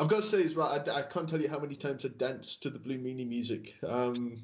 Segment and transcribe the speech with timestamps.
[0.00, 2.08] I've got to say as well, I, I, can't tell you how many times I
[2.08, 3.74] danced to the Blue Meanie music.
[3.86, 4.38] Um,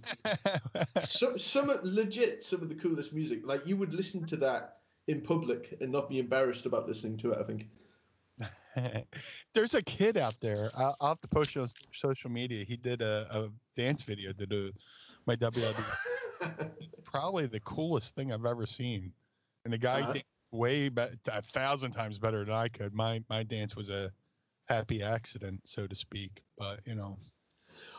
[1.08, 3.40] some, some legit, some of the coolest music.
[3.42, 4.76] Like you would listen to that
[5.08, 7.38] in public and not be embarrassed about listening to it.
[7.38, 7.68] I think.
[9.54, 10.68] There's a kid out there.
[10.76, 12.62] I'll, I'll have to post on social media.
[12.62, 14.72] He did a, a dance video to do
[15.24, 15.82] my WLD.
[17.04, 19.10] Probably the coolest thing I've ever seen.
[19.64, 20.18] And the guy uh-huh.
[20.52, 22.92] way be- a thousand times better than I could.
[22.92, 24.12] My my dance was a
[24.66, 26.42] happy accident, so to speak.
[26.58, 27.18] But you know,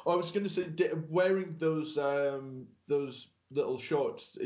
[0.05, 0.67] I was going to say
[1.09, 4.38] wearing those um, those little shorts.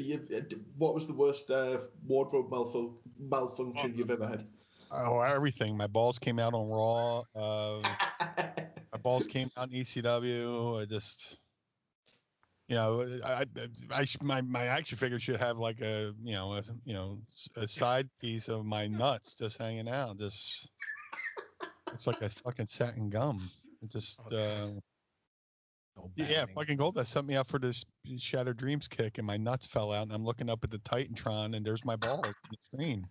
[0.77, 4.45] what was the worst uh, wardrobe malfun- malfunction you've ever had?
[4.91, 5.77] Oh, everything.
[5.77, 7.23] My balls came out on Raw.
[7.35, 7.81] Uh,
[8.91, 10.81] my balls came out in ECW.
[10.81, 11.37] I just,
[12.67, 13.45] you know, I,
[13.91, 17.19] I, my my action figure should have like a, you know, a, you know,
[17.55, 20.17] a side piece of my nuts just hanging out.
[20.19, 20.69] Just,
[21.93, 23.49] it's like a fucking satin gum.
[23.81, 24.67] It just, uh,
[26.15, 26.95] yeah, fucking gold.
[26.95, 27.83] That set me up for this
[28.17, 31.55] Shattered Dreams kick, and my nuts fell out, and I'm looking up at the Titantron,
[31.55, 33.07] and there's my balls on the screen.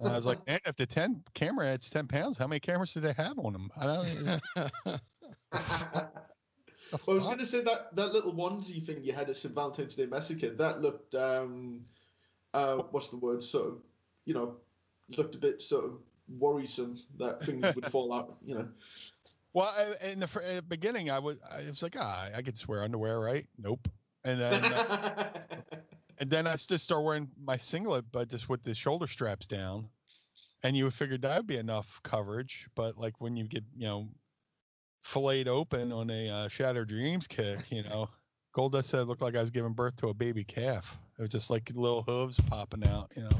[0.00, 2.92] And I was like, man, if the 10 camera adds 10 pounds, how many cameras
[2.92, 3.70] do they have on them?
[3.76, 4.40] I don't
[5.52, 6.10] well,
[7.08, 9.54] I was going to say that that little onesie thing you had at St.
[9.54, 11.84] Valentine's Day Massacre, that looked, um,
[12.54, 13.78] uh, what's the word, sort of,
[14.24, 14.56] you know,
[15.16, 15.98] looked a bit sort of
[16.38, 18.68] worrisome that things would fall out, you know.
[19.54, 22.60] Well, I, in, the, in, the, beginning, I was I was like, ah, I could
[22.66, 23.46] wear underwear, right?
[23.58, 23.88] Nope.
[24.24, 25.30] And then uh,
[26.18, 29.88] and then I just start wearing my singlet, but just with the shoulder straps down.
[30.64, 33.86] And you would figure that would be enough coverage, but like when you get you
[33.86, 34.08] know
[35.02, 38.08] filleted open on a uh, Shattered Dreams kick, you know,
[38.54, 40.96] Goldust said it looked like I was giving birth to a baby calf.
[41.18, 43.30] It was just like little hooves popping out, you know.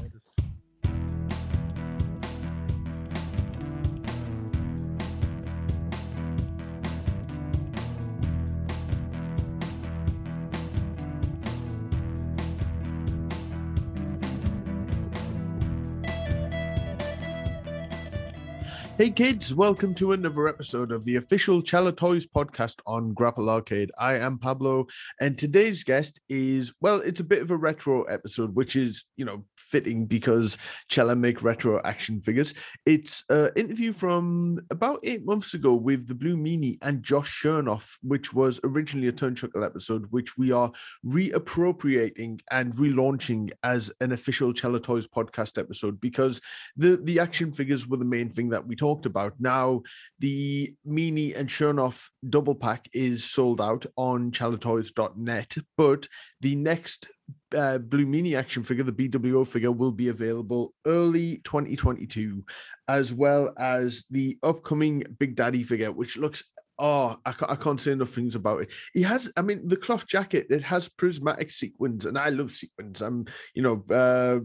[18.95, 23.89] Hey kids, welcome to another episode of the official Chella Toys podcast on Grapple Arcade.
[23.97, 24.85] I am Pablo,
[25.19, 29.25] and today's guest is well, it's a bit of a retro episode, which is you
[29.25, 30.59] know fitting because
[30.89, 32.53] Chella make retro action figures.
[32.85, 37.97] It's an interview from about eight months ago with the Blue Meanie and Josh Chernoff,
[38.03, 40.71] which was originally a Turnchuckle episode, which we are
[41.03, 46.39] reappropriating and relaunching as an official Chella Toys podcast episode because
[46.77, 49.33] the the action figures were the main thing that we talked about.
[49.39, 49.81] Now,
[50.19, 56.05] the Meanie and Chernoff double pack is sold out on chellatoys.net, but
[56.41, 57.07] the next
[57.55, 62.43] uh, Blue Meanie action figure, the BWO figure, will be available early 2022,
[62.89, 66.43] as well as the upcoming Big Daddy figure, which looks
[66.79, 68.73] Oh, I can't, I can't say enough things about it.
[68.95, 72.99] He has, I mean, the cloth jacket, it has prismatic sequins, and I love sequins.
[72.99, 74.39] I'm, you know, uh,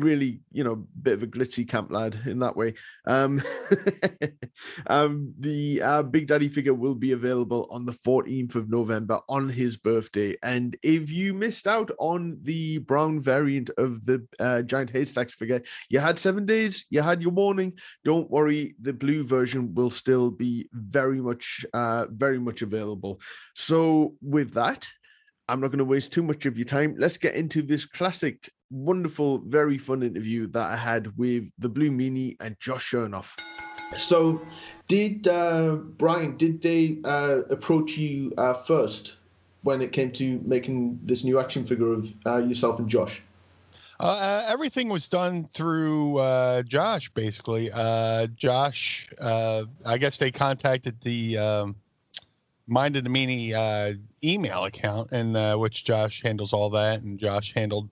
[0.00, 2.74] really, you know, bit of a glitzy camp lad in that way.
[3.06, 3.40] Um,
[4.86, 9.48] um, the uh, Big Daddy figure will be available on the 14th of November on
[9.48, 10.34] his birthday.
[10.42, 15.62] And if you missed out on the brown variant of the uh, Giant Haystacks figure,
[15.88, 17.78] you had seven days, you had your warning.
[18.04, 23.20] Don't worry, the blue version will still be very much, uh, very much available.
[23.54, 24.88] So, with that,
[25.50, 26.94] I'm not going to waste too much of your time.
[26.96, 31.90] Let's get into this classic, wonderful, very fun interview that I had with the Blue
[31.90, 33.38] Meanie and Josh Chernoff.
[33.96, 34.40] So,
[34.86, 36.36] did uh, Brian?
[36.36, 39.18] Did they uh, approach you uh, first
[39.62, 43.20] when it came to making this new action figure of uh, yourself and Josh?
[43.98, 46.14] Uh, uh, everything was done through
[46.68, 47.70] Josh, basically.
[48.36, 51.38] Josh, I guess they contacted the.
[51.38, 51.76] Um,
[52.70, 57.90] Minded Meanie uh, email account, and uh, which Josh handles all that, and Josh handled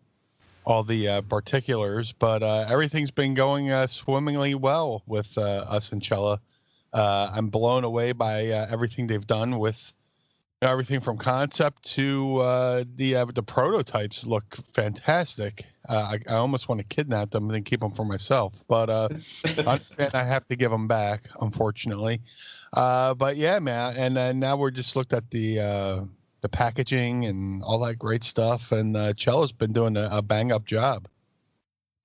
[0.69, 2.13] all the uh, particulars.
[2.13, 6.41] But uh, everything's been going uh, swimmingly well with uh, us and Chella.
[6.93, 9.93] I'm blown away by everything they've done with
[10.61, 12.39] everything from concept to
[12.97, 14.25] the the prototypes.
[14.25, 15.65] Look fantastic.
[15.89, 19.79] I, I, almost want to kidnap them and keep them for myself, but I
[20.13, 22.21] have to give them back, unfortunately.
[22.73, 26.01] Uh, but yeah, man, and now we're just looked at the uh,
[26.41, 30.53] the packaging and all that great stuff, and uh, Chella's been doing a, a bang
[30.53, 31.09] up job.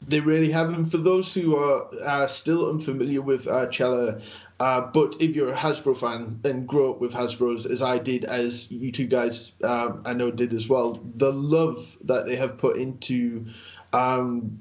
[0.05, 4.19] They really have, and for those who are uh, still unfamiliar with uh, Chella,
[4.59, 8.25] uh, but if you're a Hasbro fan and grew up with Hasbro's, as I did,
[8.25, 12.57] as you two guys uh, I know did as well, the love that they have
[12.57, 13.47] put into
[13.93, 14.59] um,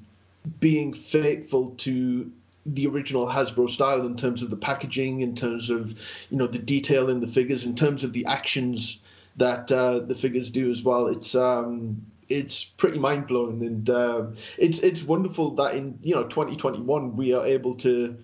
[0.60, 2.30] being faithful to
[2.64, 5.98] the original Hasbro style in terms of the packaging, in terms of
[6.30, 8.98] you know the detail in the figures, in terms of the actions
[9.36, 11.08] that uh, the figures do as well.
[11.08, 14.26] It's um, it's pretty mind blowing, and uh,
[14.58, 18.16] it's it's wonderful that in you know 2021 we are able to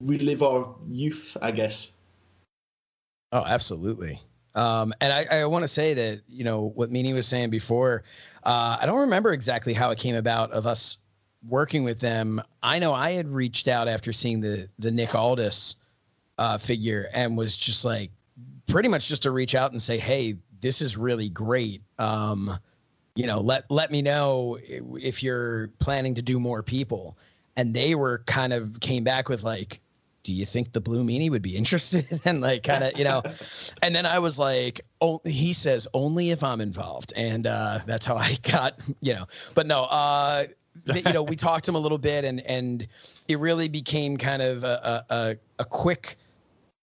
[0.00, 1.92] relive our youth, I guess.
[3.32, 4.20] Oh, absolutely.
[4.54, 8.02] Um, and I, I want to say that you know what Meanie was saying before.
[8.42, 10.98] Uh, I don't remember exactly how it came about of us
[11.46, 12.42] working with them.
[12.62, 15.76] I know I had reached out after seeing the the Nick Aldis
[16.38, 18.10] uh, figure and was just like,
[18.70, 21.82] pretty much just to reach out and say, hey, this is really great.
[21.98, 22.58] Um,
[23.14, 27.18] you know, let let me know if you're planning to do more people.
[27.56, 29.80] And they were kind of came back with like,
[30.22, 33.22] do you think the blue meanie would be interested and like kind of you know
[33.82, 38.04] and then i was like oh he says only if i'm involved and uh that's
[38.04, 40.44] how i got you know but no uh
[40.94, 42.86] you know we talked to him a little bit and and
[43.28, 46.16] it really became kind of a a, a quick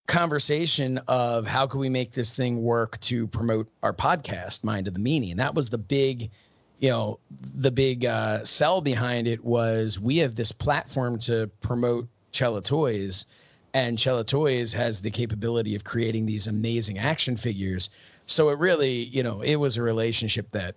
[0.07, 4.94] conversation of how can we make this thing work to promote our podcast mind of
[4.94, 6.31] the meanie and that was the big
[6.80, 12.07] you know the big uh, sell behind it was we have this platform to promote
[12.31, 13.25] Chella Toys,
[13.74, 17.89] and Chella Toys has the capability of creating these amazing action figures.
[18.27, 20.75] So it really, you know, it was a relationship that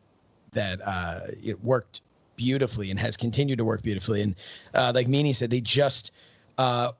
[0.53, 2.01] that uh, it worked
[2.37, 4.23] beautifully and has continued to work beautifully.
[4.23, 4.37] And
[4.75, 6.13] uh, like Meanie said, they just
[6.57, 6.93] uh,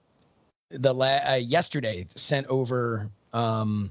[0.71, 3.91] the la- uh, yesterday sent over um,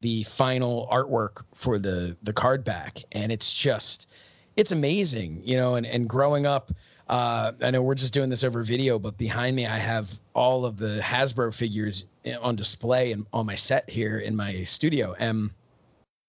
[0.00, 4.08] the final artwork for the the card back, and it's just
[4.56, 5.74] it's amazing, you know.
[5.76, 6.72] And and growing up
[7.08, 10.64] uh, I know we're just doing this over video, but behind me I have all
[10.64, 12.04] of the Hasbro figures
[12.40, 15.14] on display and on my set here in my studio.
[15.18, 15.50] And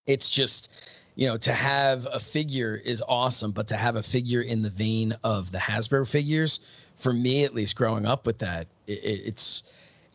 [0.05, 0.71] it's just,
[1.15, 4.69] you know, to have a figure is awesome, but to have a figure in the
[4.69, 6.59] vein of the Hasbro figures,
[6.97, 9.63] for me at least, growing up with that, it, it's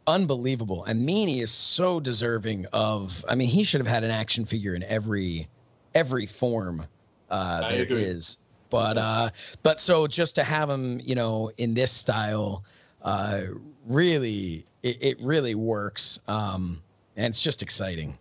[0.07, 0.85] unbelievable.
[0.85, 3.25] And Meanie is so deserving of.
[3.29, 5.49] I mean, he should have had an action figure in every
[5.95, 6.87] every form
[7.31, 8.03] uh, there agree.
[8.03, 8.39] is
[8.71, 9.31] but uh,
[9.63, 12.65] but so just to have him, you know, in this style,
[13.03, 13.43] uh,
[13.87, 16.81] really, it, it really works, um,
[17.17, 18.17] and it's just exciting.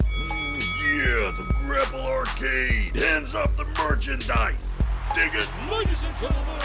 [0.00, 4.78] Yeah, the Grapple Arcade hands off the merchandise.
[5.14, 6.60] Dig it, ladies and gentlemen.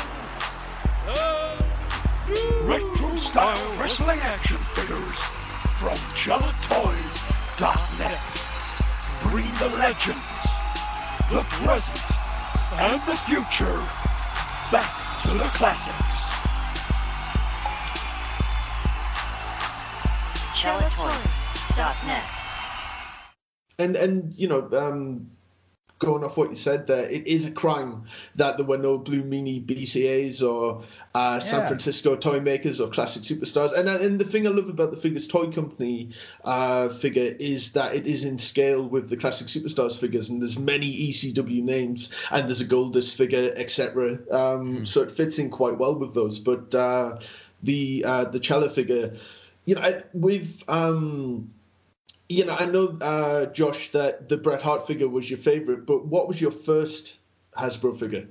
[1.08, 1.66] Uh,
[3.16, 5.20] retro style wrestling action figures
[5.80, 8.20] from ChellaToys.net.
[9.22, 10.44] Bring the legends,
[11.32, 12.04] the present
[12.74, 13.76] and the future
[14.72, 14.92] back
[15.24, 16.18] to the classics.
[20.60, 22.30] ChellaToys.net.
[23.80, 25.32] And and you know, um,
[26.00, 28.04] going off what you said there, it is a crime
[28.36, 30.84] that there were no Blue Meanie BCAs or
[31.14, 31.68] uh, San yeah.
[31.68, 33.78] Francisco toy makers or classic superstars.
[33.78, 36.10] And and the thing I love about the Figures Toy Company
[36.44, 40.60] uh, figure is that it is in scale with the classic superstars figures, and there's
[40.60, 44.14] many ECW names, and there's a Goldust figure, etc.
[44.32, 44.88] Um, mm.
[44.88, 46.40] So it fits in quite well with those.
[46.40, 47.20] But uh,
[47.64, 49.16] the uh, the Chella figure,
[49.66, 51.52] you know, with um,
[52.30, 56.06] you know, I know, uh, Josh, that the Bret Hart figure was your favorite, but
[56.06, 57.20] what was your first
[57.58, 58.28] Hasbro figure?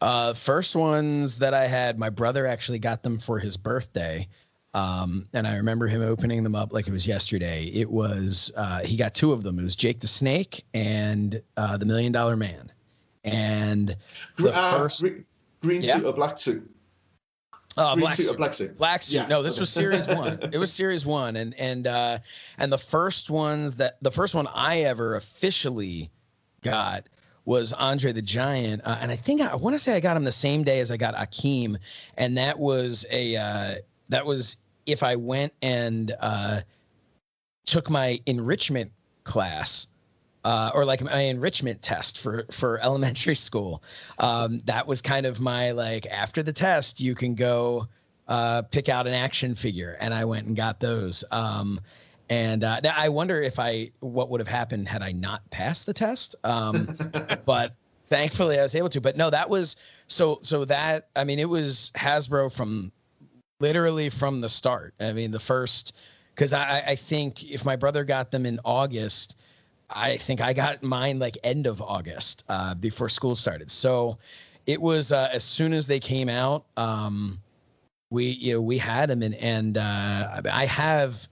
[0.00, 4.28] Uh, first ones that I had, my brother actually got them for his birthday.
[4.74, 7.66] Um, and I remember him opening them up like it was yesterday.
[7.66, 9.58] It was, uh, he got two of them.
[9.60, 12.72] It was Jake the Snake and uh, the Million Dollar Man.
[13.22, 13.96] And
[14.36, 15.00] the uh, first.
[15.00, 15.24] Green,
[15.62, 15.96] green yeah.
[15.96, 16.68] suit or black suit?
[17.76, 18.36] Uh, black suit, suit.
[18.36, 18.78] black suit.
[18.78, 19.16] Black suit.
[19.16, 19.26] Yeah.
[19.26, 20.38] No, this was series one.
[20.52, 22.18] It was series one, and and uh,
[22.58, 26.10] and the first ones that the first one I ever officially
[26.62, 27.08] got
[27.44, 30.16] was Andre the Giant, uh, and I think I, I want to say I got
[30.16, 31.76] him the same day as I got Akeem,
[32.16, 33.74] and that was a uh,
[34.08, 36.60] that was if I went and uh,
[37.66, 38.92] took my enrichment
[39.24, 39.88] class
[40.44, 43.82] uh, or like my enrichment test for for elementary school.
[44.18, 47.88] Um, that was kind of my like after the test, you can go
[48.28, 51.24] uh, pick out an action figure, and I went and got those.
[51.30, 51.80] Um,
[52.30, 55.92] and uh, I wonder if I what would have happened had I not passed the
[55.92, 56.36] test.
[56.44, 56.96] Um,
[57.44, 57.74] but
[58.08, 59.00] thankfully, I was able to.
[59.00, 62.92] But no, that was so so that I mean, it was Hasbro from
[63.60, 64.94] literally from the start.
[65.00, 65.94] I mean, the first
[66.34, 69.36] because I, I think if my brother got them in August
[69.88, 73.70] I think I got mine like end of August uh, before school started.
[73.70, 74.18] So
[74.66, 77.40] it was uh, as soon as they came out, um,
[78.10, 81.28] we you know we had them and and uh, I have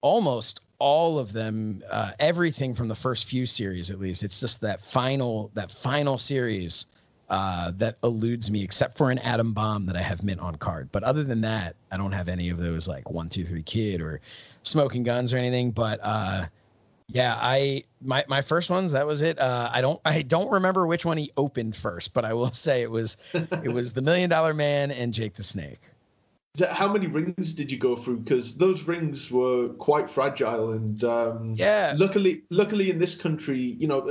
[0.00, 4.22] almost all of them, uh, everything from the first few series at least.
[4.22, 6.86] It's just that final that final series
[7.28, 10.90] uh, that eludes me, except for an atom bomb that I have mint on card.
[10.92, 14.00] But other than that, I don't have any of those like one, two, three kid
[14.00, 14.20] or
[14.62, 15.70] smoking guns or anything.
[15.72, 16.46] But uh,
[17.08, 19.38] yeah, I my my first ones that was it.
[19.38, 22.82] Uh, I don't I don't remember which one he opened first, but I will say
[22.82, 25.80] it was it was the Million Dollar Man and Jake the Snake.
[26.70, 28.18] How many rings did you go through?
[28.18, 31.94] Because those rings were quite fragile, and um, Yeah.
[31.96, 34.08] luckily, luckily in this country, you know,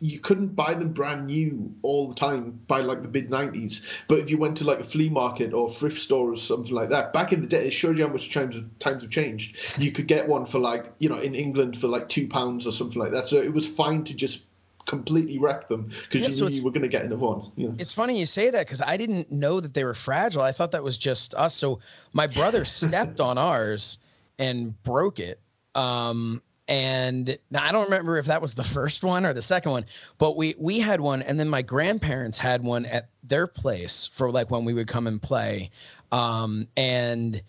[0.00, 3.82] you couldn't buy them brand new all the time by like the mid '90s.
[4.08, 6.90] But if you went to like a flea market or thrift store or something like
[6.90, 9.58] that, back in the day, it showed you how much times times have changed.
[9.78, 12.72] You could get one for like, you know, in England for like two pounds or
[12.72, 13.28] something like that.
[13.28, 14.46] So it was fine to just
[14.86, 17.52] completely wreck them because Yeah, you so knew you were going to get another one.
[17.56, 17.74] You know?
[17.78, 20.42] It's funny you say that because I didn't know that they were fragile.
[20.42, 21.54] I thought that was just us.
[21.54, 21.80] So
[22.12, 23.98] my brother stepped on ours
[24.38, 25.40] and broke it.
[25.74, 29.72] Um, and now I don't remember if that was the first one or the second
[29.72, 29.84] one,
[30.16, 34.30] but we we had one, and then my grandparents had one at their place for
[34.30, 35.70] like when we would come and play.
[36.10, 37.42] Um, and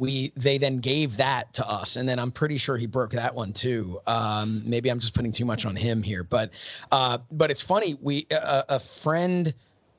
[0.00, 1.96] we they then gave that to us.
[1.96, 4.00] And then i'm pretty sure he broke that one too.
[4.06, 6.50] Um maybe i'm just putting too much on him here but
[6.90, 7.96] uh but it's funny.
[8.00, 9.54] We a, a friend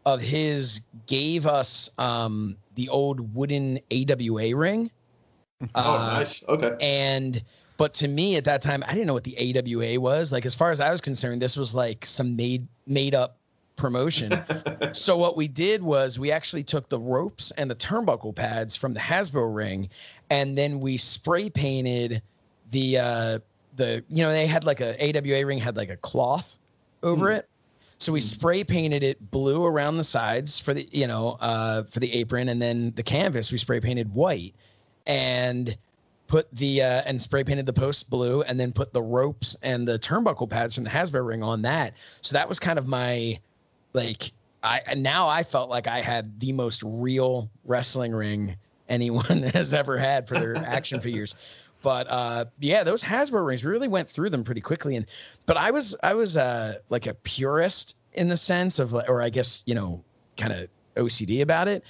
[0.05, 4.91] of his gave us um the old wooden awa ring.
[5.75, 6.43] Oh, uh, nice.
[6.48, 6.75] Okay.
[6.81, 7.43] and
[7.77, 10.31] but to me at that time i didn't know what the awa was.
[10.31, 13.38] Like as far as i was concerned this was like some made made up
[13.81, 14.31] promotion
[14.93, 18.93] so what we did was we actually took the ropes and the turnbuckle pads from
[18.93, 19.89] the Hasbro ring,
[20.29, 22.21] and then we spray painted
[22.69, 23.39] the uh,
[23.75, 26.57] the you know they had like a AWA ring had like a cloth
[27.03, 27.38] over Hmm.
[27.38, 27.50] it,
[27.97, 32.00] so we spray painted it blue around the sides for the you know uh, for
[32.00, 34.53] the apron, and then the canvas we spray painted white,
[35.05, 35.75] and
[36.27, 39.88] put the uh, and spray painted the posts blue, and then put the ropes and
[39.88, 41.93] the turnbuckle pads from the Hasbro ring on that.
[42.21, 43.39] So that was kind of my
[43.93, 44.31] like
[44.63, 48.55] I now I felt like I had the most real wrestling ring
[48.89, 51.36] anyone has ever had for their action figures.
[51.81, 55.05] But uh yeah, those Hasbro rings we really went through them pretty quickly and
[55.45, 59.21] but I was I was uh like a purist in the sense of like- or
[59.21, 60.03] I guess, you know,
[60.38, 61.83] kind of OCD about it,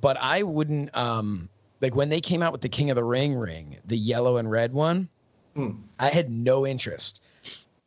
[0.00, 1.48] but I wouldn't um
[1.80, 4.48] like when they came out with the King of the Ring ring, the yellow and
[4.50, 5.08] red one,
[5.54, 5.72] Hmm.
[5.98, 7.22] I had no interest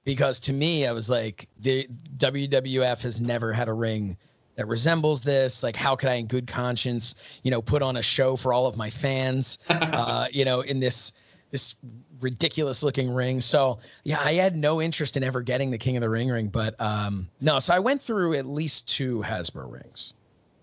[0.06, 4.18] because to me, I was like, the WWF has never had a ring
[4.56, 5.64] that resembles this.
[5.64, 8.68] Like, how could I, in good conscience, you know, put on a show for all
[8.68, 11.12] of my fans, uh, you know, in this
[11.52, 11.76] this
[12.20, 13.40] ridiculous looking ring.
[13.40, 16.48] So yeah, I had no interest in ever getting the King of the Ring ring,
[16.48, 17.60] but um, no.
[17.60, 20.14] So I went through at least two Hasbro rings.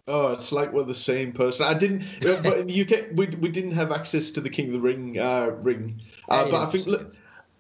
[0.08, 1.64] Oh, it's like we're the same person.
[1.64, 4.72] I didn't, but in the UK, we, we didn't have access to the King of
[4.72, 6.00] the Ring uh, ring.
[6.28, 7.14] Uh, but I think, look,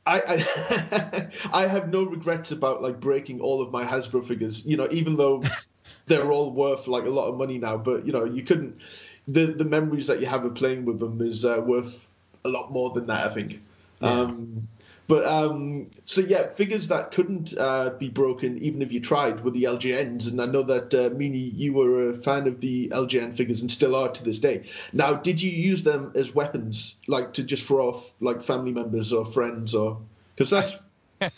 [0.06, 4.66] I, I I have no regrets about like breaking all of my Hasbro figures.
[4.66, 5.42] You know, even though
[6.06, 8.80] they're all worth like a lot of money now, but you know, you couldn't.
[9.28, 12.06] The the memories that you have of playing with them is uh, worth
[12.44, 13.26] a lot more than that.
[13.26, 13.62] I think.
[14.00, 14.66] Um,
[15.12, 19.50] but um, so yeah, figures that couldn't uh, be broken even if you tried were
[19.50, 23.36] the LJNs, and I know that uh, Meanie, you were a fan of the LJN
[23.36, 24.64] figures and still are to this day.
[24.94, 29.12] Now, did you use them as weapons, like to just throw off like family members
[29.12, 30.00] or friends, or
[30.34, 30.78] because that's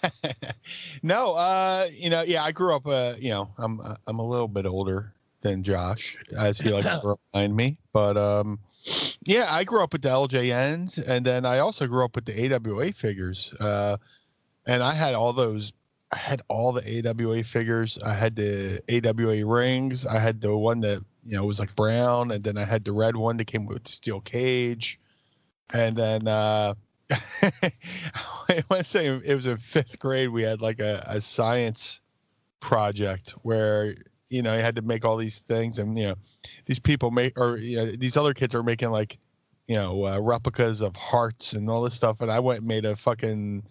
[1.02, 2.86] no, uh, you know, yeah, I grew up.
[2.86, 7.16] Uh, you know, I'm I'm a little bit older than Josh, as he likes to
[7.34, 7.78] remind me.
[7.92, 8.60] But um,
[9.22, 12.54] yeah, I grew up with the LJNs, and then I also grew up with the
[12.54, 13.52] AWA figures.
[13.60, 13.96] Uh,
[14.66, 15.72] and I had all those.
[16.12, 17.98] I had all the AWA figures.
[18.04, 20.06] I had the AWA rings.
[20.06, 22.92] I had the one that you know was like brown, and then I had the
[22.92, 24.98] red one that came with the steel cage,
[25.72, 26.28] and then.
[26.28, 26.74] uh
[27.42, 30.30] I want to say it was in fifth grade.
[30.30, 32.00] We had like a, a science
[32.60, 33.94] project where
[34.34, 36.14] you know you had to make all these things, and you know
[36.66, 39.18] these people make or you know these other kids are making like
[39.66, 42.84] you know uh, replicas of hearts and all this stuff, and I went and made
[42.84, 43.62] a fucking.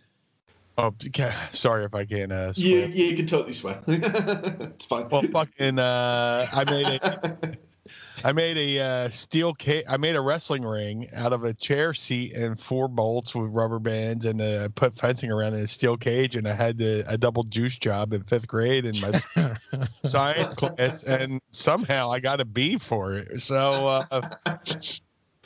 [0.78, 0.96] Oh,
[1.52, 2.32] sorry if I can't.
[2.32, 2.90] Uh, you, swear.
[2.90, 3.84] you can totally swear.
[3.88, 5.08] it's fine.
[5.10, 5.78] Well, fucking.
[5.78, 7.58] Uh, I made a.
[8.24, 9.86] I made a uh, steel cage.
[9.88, 13.80] I made a wrestling ring out of a chair seat and four bolts with rubber
[13.80, 16.36] bands, and uh, I put fencing around in a steel cage.
[16.36, 19.58] And I had the, a double juice job in fifth grade in my
[20.06, 23.40] science class, and somehow I got a B for it.
[23.42, 24.58] So, uh,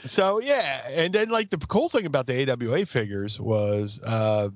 [0.06, 0.88] so yeah.
[0.90, 4.50] And then like the cool thing about the AWA figures was, uh,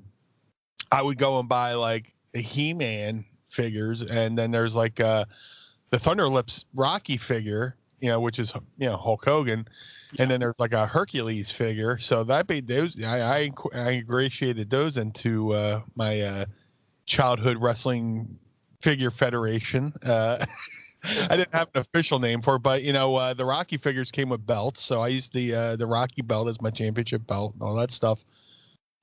[0.90, 5.24] I would go and buy like a He-Man figures, and then there's like uh,
[5.90, 9.66] the Thunderlips Rocky figure, you know, which is you know Hulk Hogan,
[10.18, 11.98] and then there's like a Hercules figure.
[11.98, 16.44] So that made those I I, I ingratiated those into uh, my uh,
[17.06, 18.38] childhood wrestling
[18.80, 19.94] figure federation.
[20.04, 20.44] Uh,
[21.30, 24.10] I didn't have an official name for it, but you know, uh, the Rocky figures
[24.10, 27.54] came with belts, so I used the uh, the Rocky belt as my championship belt
[27.54, 28.24] and all that stuff.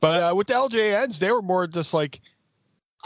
[0.02, 2.20] But uh, with the LJNs, they were more just like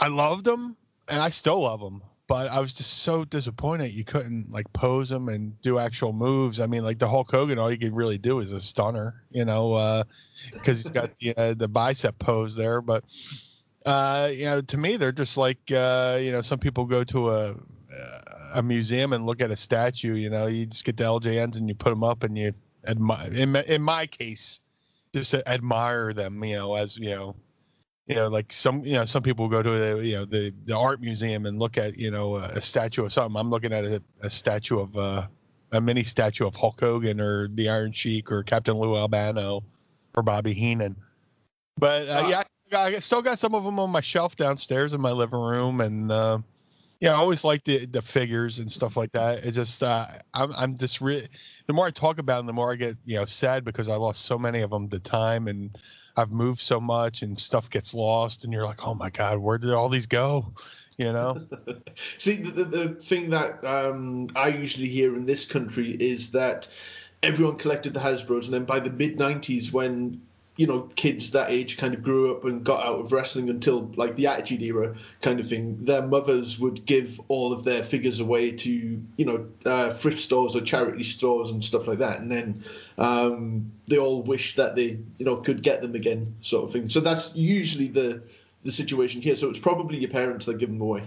[0.00, 0.76] I loved them,
[1.08, 2.02] and I still love them.
[2.26, 6.58] But I was just so disappointed you couldn't like pose them and do actual moves.
[6.58, 9.44] I mean, like the Hulk Hogan, all you could really do is a stunner, you
[9.44, 10.04] know,
[10.52, 12.80] because he's got the uh, the bicep pose there.
[12.80, 13.04] But
[13.84, 17.30] uh, you know, to me, they're just like uh, you know, some people go to
[17.30, 17.54] a
[18.54, 20.14] a museum and look at a statue.
[20.14, 22.54] You know, you just get the LJNs and you put them up and you
[22.86, 23.30] admire.
[23.32, 24.60] In in my case,
[25.12, 26.42] just admire them.
[26.44, 27.36] You know, as you know,
[28.06, 30.76] you know, like some you know some people go to the you know the the
[30.76, 33.38] art museum and look at you know a, statue of something.
[33.38, 35.26] I'm looking at a, a statue of uh,
[35.72, 39.62] a mini statue of Hulk Hogan or the Iron Sheik or Captain Lou Albano
[40.14, 40.96] or Bobby Heenan.
[41.78, 42.42] But uh, yeah,
[42.72, 46.12] I still got some of them on my shelf downstairs in my living room, and
[46.12, 46.38] uh,
[47.04, 49.44] yeah, I always like the the figures and stuff like that.
[49.44, 51.28] It's just uh, I'm I'm just re-
[51.66, 53.96] the more I talk about them, the more I get you know sad because I
[53.96, 55.76] lost so many of them to time, and
[56.16, 59.58] I've moved so much, and stuff gets lost, and you're like, oh my god, where
[59.58, 60.54] did all these go?
[60.96, 61.46] You know.
[61.94, 66.70] See, the, the, the thing that um, I usually hear in this country is that
[67.22, 70.22] everyone collected the Hasbro's, and then by the mid '90s, when
[70.56, 73.90] you know kids that age kind of grew up and got out of wrestling until
[73.96, 78.20] like the attitude era kind of thing their mothers would give all of their figures
[78.20, 78.70] away to
[79.16, 82.20] you know uh, thrift stores or charity stores and stuff like that.
[82.20, 82.62] And then
[82.98, 86.86] um, they all wish that they you know could get them again sort of thing.
[86.86, 88.22] So that's usually the
[88.62, 89.36] the situation here.
[89.36, 91.04] So it's probably your parents that give them away.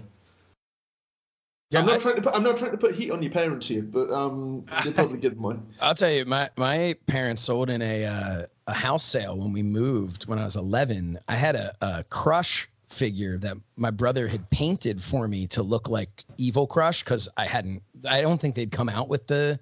[1.70, 3.32] Yeah, I'm not I, trying to put I'm not trying to put heat on your
[3.32, 5.68] parents here, but um, they probably give them one.
[5.82, 9.64] I'll tell you, my my parents sold in a uh, a house sale when we
[9.64, 11.20] moved when I was 11.
[11.28, 15.90] I had a, a Crush figure that my brother had painted for me to look
[15.90, 17.82] like Evil Crush because I hadn't.
[18.08, 19.60] I don't think they'd come out with the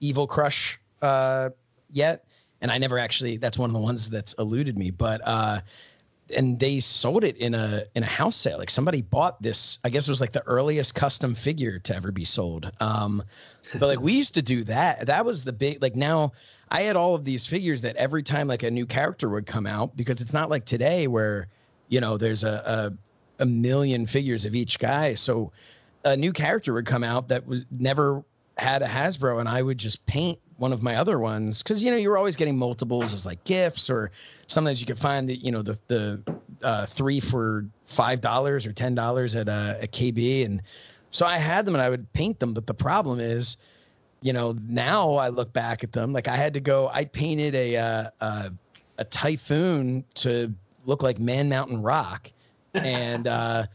[0.00, 1.50] Evil Crush uh,
[1.90, 2.24] yet,
[2.60, 3.36] and I never actually.
[3.36, 5.20] That's one of the ones that's eluded me, but.
[5.24, 5.60] Uh,
[6.34, 8.58] and they sold it in a in a house sale.
[8.58, 9.78] Like somebody bought this.
[9.84, 12.68] I guess it was like the earliest custom figure to ever be sold.
[12.80, 13.22] Um,
[13.74, 15.06] but like we used to do that.
[15.06, 16.32] That was the big like now.
[16.70, 19.66] I had all of these figures that every time like a new character would come
[19.66, 21.48] out because it's not like today where
[21.88, 22.92] you know there's a
[23.38, 25.14] a, a million figures of each guy.
[25.14, 25.52] So
[26.04, 28.24] a new character would come out that was never
[28.56, 31.90] had a Hasbro, and I would just paint one of my other ones because you
[31.90, 34.10] know you were always getting multiples as like gifts or
[34.46, 36.22] sometimes you could find the you know the the
[36.62, 40.62] uh, three for five dollars or ten dollars at a, a KB and
[41.10, 43.58] so I had them and I would paint them but the problem is
[44.22, 47.54] you know now I look back at them like I had to go I painted
[47.54, 48.52] a uh, a,
[48.98, 52.32] a typhoon to look like Man Mountain Rock
[52.74, 53.66] and uh,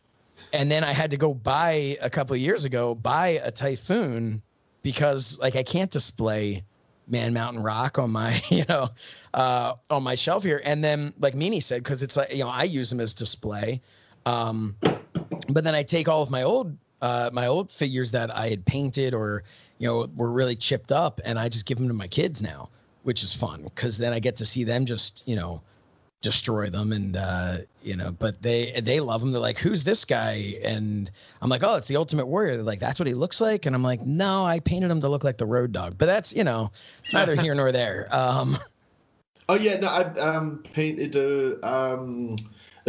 [0.53, 4.41] and then I had to go buy a couple of years ago buy a typhoon
[4.83, 6.63] because like I can't display
[7.07, 8.89] Man Mountain Rock on my, you know,
[9.33, 10.61] uh, on my shelf here.
[10.63, 13.81] And then, like Meanie said, because it's like, you know, I use them as display.
[14.25, 14.75] Um,
[15.49, 18.65] but then I take all of my old, uh, my old figures that I had
[18.65, 19.43] painted or,
[19.81, 22.69] you know, were really chipped up, and I just give them to my kids now,
[23.01, 25.63] which is fun because then I get to see them just, you know,
[26.21, 30.05] destroy them and uh you know but they they love him they're like who's this
[30.05, 30.53] guy?
[30.63, 31.09] And
[31.41, 32.57] i'm like oh it's the ultimate warrior.
[32.57, 33.65] They're like that's what he looks like?
[33.65, 35.97] And i'm like no i painted him to look like the road dog.
[35.97, 36.71] But that's you know
[37.03, 38.07] it's neither here nor there.
[38.11, 38.59] Um
[39.49, 42.35] oh yeah no i um painted a um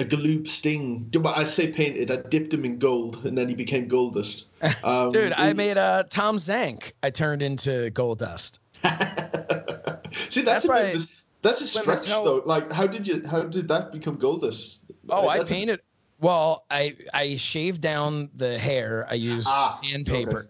[0.02, 1.10] a Galoob Sting.
[1.24, 2.10] I say painted.
[2.10, 4.44] I dipped him in gold, and then he became Goldust.
[4.84, 6.92] Um, Dude, I made a uh, Tom Zenk.
[7.02, 8.58] I turned into Goldust.
[10.12, 10.94] See, that's, that's why.
[11.42, 12.42] That's a stretch, though.
[12.46, 13.22] Like, how did you?
[13.28, 14.80] How did that become Goldust?
[15.08, 15.80] Oh, I painted.
[15.80, 15.82] A...
[16.20, 19.06] Well, I I shaved down the hair.
[19.10, 20.30] I used ah, sandpaper.
[20.30, 20.48] Okay.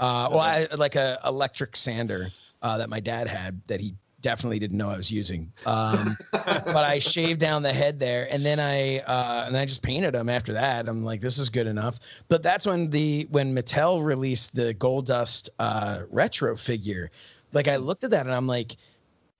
[0.00, 2.30] Uh, well, I like a electric sander
[2.62, 5.52] uh, that my dad had that he definitely didn't know I was using.
[5.66, 9.82] Um, but I shaved down the head there, and then I uh, and I just
[9.82, 10.88] painted them after that.
[10.88, 12.00] I'm like, this is good enough.
[12.28, 17.10] But that's when the when Mattel released the Goldust uh, retro figure.
[17.52, 18.76] Like I looked at that and I'm like,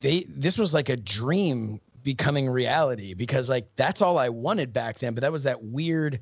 [0.01, 4.99] they this was like a dream becoming reality because like that's all I wanted back
[4.99, 5.14] then.
[5.14, 6.20] But that was that weird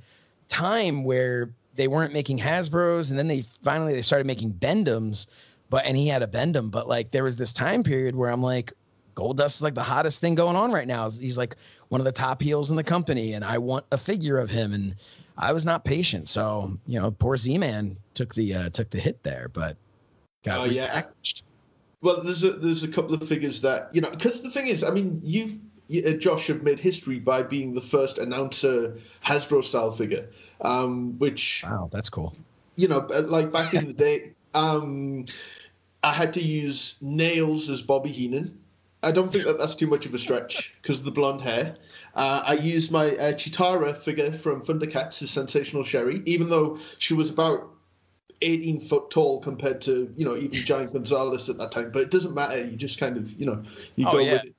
[0.48, 5.26] time where they weren't making Hasbro's and then they finally they started making Bend-Ems,
[5.72, 8.42] but and he had a Bend-Em, but like there was this time period where I'm
[8.42, 8.74] like,
[9.16, 11.08] Goldust is like the hottest thing going on right now.
[11.08, 11.56] He's like
[11.88, 14.74] one of the top heels in the company, and I want a figure of him.
[14.74, 14.96] And
[15.38, 19.22] I was not patient, so you know, poor Z-Man took the uh, took the hit
[19.22, 19.78] there, but
[20.44, 21.04] got oh yeah,
[22.02, 24.84] well, there's a there's a couple of figures that you know because the thing is,
[24.84, 25.58] I mean, you've
[26.06, 30.28] uh, Josh have made history by being the first announcer Hasbro style figure,
[30.60, 32.34] um, which wow, that's cool.
[32.76, 35.24] you know, uh, like back in the day, um,
[36.02, 38.58] I had to use nails as Bobby Heenan.
[39.04, 41.76] I don't think that that's too much of a stretch because of the blonde hair.
[42.14, 47.14] Uh, I used my uh, Cheetara figure from Thundercats as Sensational Sherri, even though she
[47.14, 47.68] was about
[48.42, 51.90] 18 foot tall compared to, you know, even Giant Gonzalez at that time.
[51.92, 52.64] But it doesn't matter.
[52.64, 53.62] You just kind of, you know,
[53.96, 54.32] you Oh, go yeah.
[54.34, 54.54] with it.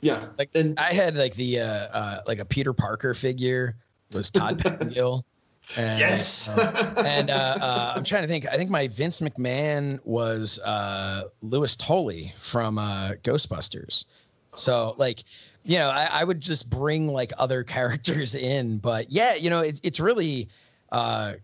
[0.00, 0.26] Yeah.
[0.38, 3.76] Like and I had like the uh, uh like a Peter Parker figure
[4.12, 5.24] was Todd Pettengill.
[5.76, 6.48] And, yes.
[6.48, 8.46] uh, and uh, uh, I'm trying to think.
[8.46, 14.06] I think my Vince McMahon was uh, Louis Tully from uh, Ghostbusters.
[14.54, 15.24] So like,
[15.64, 18.78] you know, I, I would just bring like other characters in.
[18.78, 20.48] But yeah, you know, it's it's really
[20.90, 21.34] uh,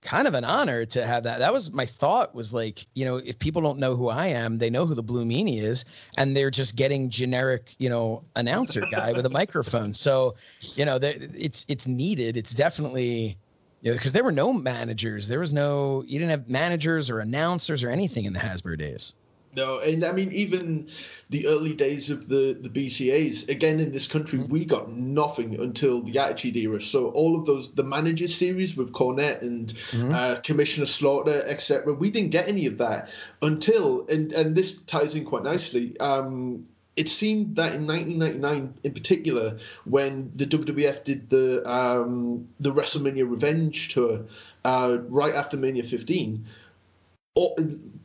[0.00, 1.40] kind of an honor to have that.
[1.40, 2.34] That was my thought.
[2.34, 5.02] Was like, you know, if people don't know who I am, they know who the
[5.02, 5.84] Blue Meanie is,
[6.16, 9.92] and they're just getting generic, you know, announcer guy with a microphone.
[9.92, 10.36] So,
[10.74, 12.38] you know, it's it's needed.
[12.38, 13.36] It's definitely
[13.86, 15.28] you know, because there were no managers.
[15.28, 19.14] There was no, you didn't have managers or announcers or anything in the Hasbro days.
[19.54, 20.90] No, and I mean even
[21.30, 23.48] the early days of the the BCAs.
[23.48, 26.80] Again, in this country, we got nothing until the Attitude Era.
[26.80, 29.72] So all of those the managers series with Cornette and
[30.12, 31.94] uh, Commissioner Slaughter, etc.
[31.94, 33.08] We didn't get any of that
[33.40, 35.98] until and and this ties in quite nicely.
[36.00, 42.72] Um, it seemed that in 1999, in particular, when the WWF did the um, the
[42.72, 44.26] WrestleMania Revenge tour
[44.64, 46.46] uh, right after Mania 15
[47.36, 47.58] all,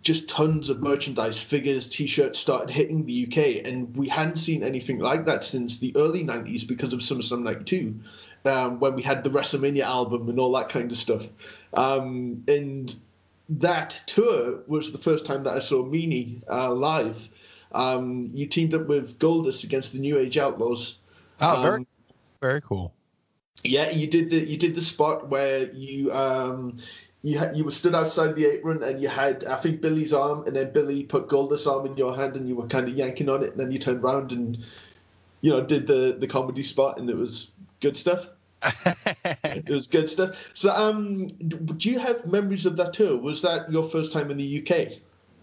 [0.04, 4.99] just tons of merchandise, figures, T-shirts started hitting the UK, and we hadn't seen anything
[4.99, 7.99] like that since the early '90s because of SummerSlam '92,
[8.45, 11.27] um, when we had the WrestleMania album and all that kind of stuff.
[11.73, 12.93] Um, and
[13.47, 17.30] that tour was the first time that I saw Meanie uh, live.
[17.73, 20.97] Um, you teamed up with Goldust against the New Age Outlaws.
[21.39, 21.88] Oh, very, Um,
[22.41, 22.93] very cool.
[23.63, 26.77] yeah, you did the you did the spot where you um
[27.23, 30.45] you had you were stood outside the apron and you had I think Billy's arm
[30.47, 33.29] and then Billy put Goldust's arm in your hand and you were kind of yanking
[33.29, 34.57] on it and then you turned around and
[35.41, 38.27] you know did the the comedy spot and it was good stuff.
[39.43, 40.51] It was good stuff.
[40.53, 43.17] So um, do you have memories of that tour?
[43.17, 44.93] Was that your first time in the UK?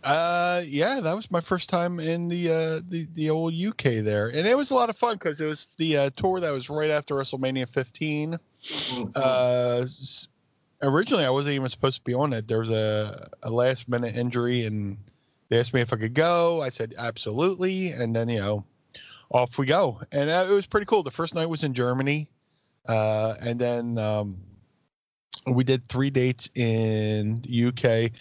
[0.04, 4.28] Uh, yeah, that was my first time in the uh the the old UK there,
[4.28, 6.70] and it was a lot of fun because it was the uh, tour that was
[6.70, 8.38] right after WrestleMania 15.
[9.14, 9.84] Uh,
[10.82, 12.46] originally I wasn't even supposed to be on it.
[12.46, 14.98] There was a a last minute injury, and
[15.48, 16.62] they asked me if I could go.
[16.62, 18.64] I said absolutely, and then you know,
[19.30, 21.02] off we go, and uh, it was pretty cool.
[21.02, 22.28] The first night was in Germany,
[22.86, 24.38] uh, and then um,
[25.46, 28.12] we did three dates in the UK.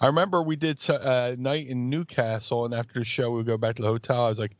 [0.00, 3.56] I remember we did a night in Newcastle, and after the show, we would go
[3.56, 4.26] back to the hotel.
[4.26, 4.56] I was like,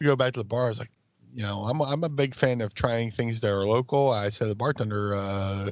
[0.00, 0.66] we go back to the bar.
[0.66, 0.90] I was like,
[1.32, 4.10] you know, I'm I'm a big fan of trying things that are local.
[4.10, 5.70] I said to the bartender, uh,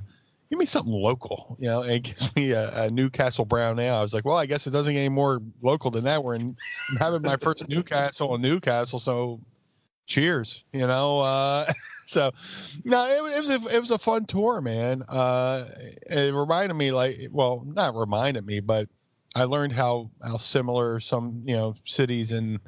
[0.50, 3.96] give me something local, you know, and gives me a, a Newcastle brown ale.
[3.96, 6.22] I was like, well, I guess it doesn't get any more local than that.
[6.22, 6.56] We're in,
[6.90, 9.40] I'm having my first Newcastle in Newcastle, so
[10.06, 11.20] cheers, you know.
[11.20, 11.72] Uh,
[12.06, 12.32] so
[12.84, 15.02] no, it, it was a, it was a fun tour, man.
[15.08, 15.64] Uh,
[16.10, 18.88] it reminded me like, well, not reminded me, but
[19.36, 22.58] I learned how how similar some you know cities in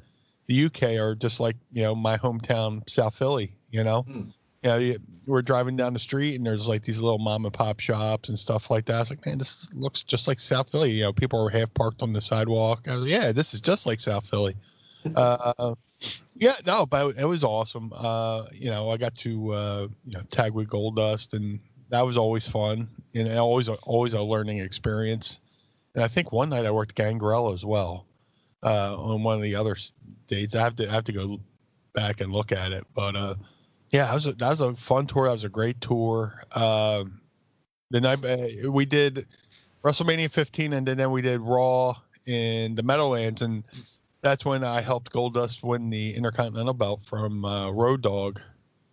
[0.47, 3.55] the UK are just like you know my hometown South Philly.
[3.71, 4.21] You know, Hmm.
[4.63, 7.53] you know, you, we're driving down the street and there's like these little mom and
[7.55, 8.97] pop shops and stuff like that.
[8.97, 10.93] I was like, man, this looks just like South Philly.
[10.93, 12.87] You know, people are half parked on the sidewalk.
[12.87, 14.57] I was like, yeah, this is just like South Philly.
[15.17, 15.75] uh,
[16.35, 17.93] yeah, no, but it was awesome.
[17.95, 22.17] Uh, you know, I got to uh, you know tag with Goldust, and that was
[22.17, 25.41] always fun, and always always a learning experience.
[25.99, 28.07] And I think one night I worked Gangrel as well
[28.63, 29.77] uh, on one of the other
[30.29, 30.55] dates.
[30.55, 31.41] I have to I have to go
[31.93, 33.35] back and look at it, but uh,
[33.91, 35.27] yeah, that was a, that was a fun tour.
[35.27, 36.41] That was a great tour.
[36.55, 37.21] Um,
[37.91, 39.27] the night uh, we did
[39.83, 41.97] WrestleMania 15, and then, then we did Raw
[42.29, 43.65] in the Meadowlands, and
[44.23, 48.41] that's when I helped Goldust win the Intercontinental Belt from uh, Road Dog.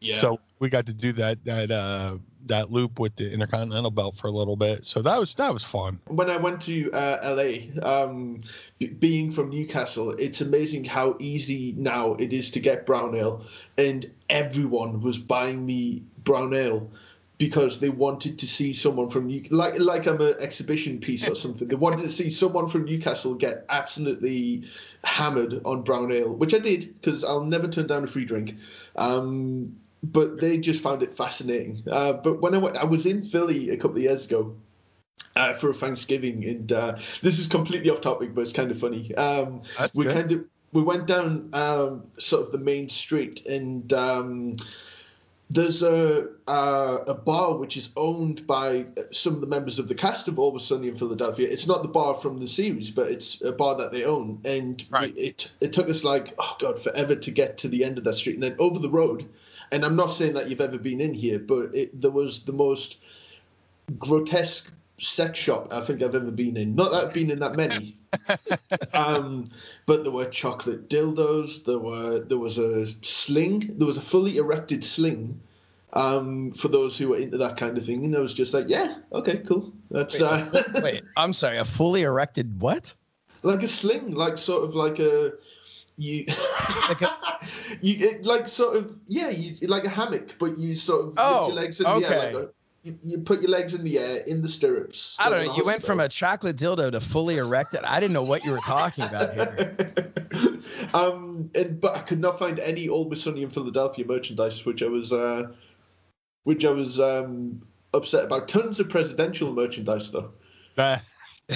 [0.01, 0.15] Yeah.
[0.15, 4.27] So we got to do that that uh, that loop with the Intercontinental Belt for
[4.27, 4.85] a little bit.
[4.85, 5.99] So that was that was fun.
[6.07, 8.39] when I went to uh, LA, um,
[8.99, 13.45] being from Newcastle, it's amazing how easy now it is to get brown ale,
[13.77, 16.91] and everyone was buying me brown ale
[17.37, 21.35] because they wanted to see someone from New- like like I'm an exhibition piece or
[21.35, 21.67] something.
[21.67, 24.65] They wanted to see someone from Newcastle get absolutely
[25.03, 28.55] hammered on brown ale, which I did because I'll never turn down a free drink.
[28.95, 29.77] Um,
[30.11, 31.83] but they just found it fascinating.
[31.89, 34.55] Uh, but when I went, I was in Philly a couple of years ago,
[35.35, 39.13] uh, for Thanksgiving, and uh, this is completely off topic, but it's kind of funny.
[39.15, 39.61] Um,
[39.95, 40.13] we good.
[40.13, 44.55] kind of we went down um, sort of the main street, and um,
[45.49, 49.95] there's a uh, a bar which is owned by some of the members of the
[49.95, 51.47] cast of All Always Sunny in Philadelphia.
[51.49, 54.83] It's not the bar from the series, but it's a bar that they own, and
[54.89, 55.13] Right.
[55.17, 58.13] it it took us like oh god forever to get to the end of that
[58.13, 59.27] street, and then over the road.
[59.75, 62.53] And I'm not saying that you've ever been in here, but it, there was the
[62.53, 62.97] most
[63.99, 66.75] grotesque sex shop I think I've ever been in.
[66.75, 67.97] Not that I've been in that many.
[68.93, 69.49] um,
[69.85, 71.65] but there were chocolate dildos.
[71.65, 73.75] There were there was a sling.
[73.77, 75.41] There was a fully erected sling.
[75.91, 78.69] Um, for those who were into that kind of thing, and I was just like,
[78.69, 79.73] yeah, okay, cool.
[79.91, 81.57] That's uh, Wait, I'm sorry.
[81.57, 82.95] A fully erected what?
[83.45, 85.33] like a sling, like sort of like a
[85.97, 86.25] you,
[87.81, 91.39] you it- like sort of yeah, you like a hammock, but you sort of Oh,
[91.39, 92.49] put your legs in the air, like a,
[92.83, 95.15] you, you put your legs in the air in the stirrups.
[95.19, 95.51] I don't know.
[95.53, 97.81] a You went from a chocolate dildo to fully erected.
[97.83, 99.75] I didn't know what you were talking about here.
[100.93, 104.87] um, and but I could not find any Always Sunny in Philadelphia merchandise, which I
[104.87, 105.51] was, uh,
[106.43, 107.61] which I was um,
[107.93, 108.47] upset about.
[108.47, 110.31] Tons of presidential merchandise, though.
[110.77, 110.97] Uh,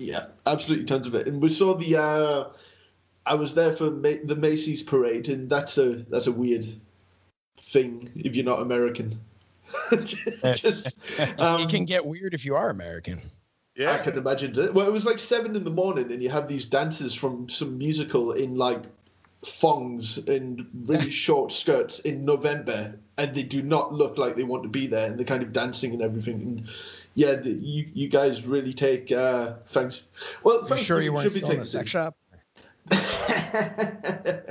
[0.00, 1.26] Yeah, absolutely tons of it.
[1.26, 1.96] And we saw the.
[1.96, 2.44] Uh,
[3.28, 6.66] I was there for Ma- the Macy's parade, and that's a that's a weird
[7.60, 9.20] thing if you're not American.
[10.54, 10.98] Just,
[11.38, 13.20] um, it can get weird if you are American.
[13.76, 13.92] yeah.
[13.92, 14.58] I can imagine.
[14.58, 14.72] it.
[14.74, 17.76] Well, it was like seven in the morning, and you have these dancers from some
[17.78, 18.82] musical in like
[19.44, 24.62] thongs and really short skirts in November, and they do not look like they want
[24.62, 26.40] to be there, and they're kind of dancing and everything.
[26.40, 26.68] And
[27.14, 30.06] yeah, the, you you guys really take uh, thanks.
[30.42, 32.16] Well, You thanks sure to- you weren't should be still in a sex shop?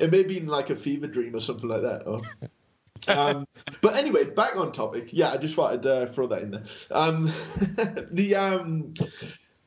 [0.00, 2.06] it may be in like a fever dream or something like that.
[2.06, 2.22] Or,
[3.08, 3.46] um,
[3.80, 5.10] but anyway, back on topic.
[5.12, 6.64] Yeah, I just wanted to uh, throw that in there.
[6.90, 7.26] Um,
[8.10, 8.94] the um,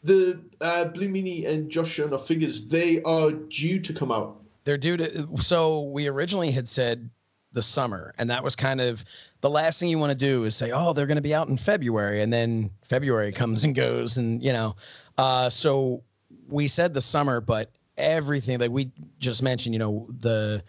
[0.04, 4.42] the uh, Blue Meanie and Josh Chernoff figures they are due to come out.
[4.64, 5.28] They're due to.
[5.38, 7.10] So we originally had said
[7.54, 9.04] the summer, and that was kind of
[9.42, 11.48] the last thing you want to do is say, oh, they're going to be out
[11.48, 14.76] in February, and then February comes and goes, and you know.
[15.18, 16.04] Uh, so
[16.50, 20.64] we said the summer, but everything like we just mentioned, you know, the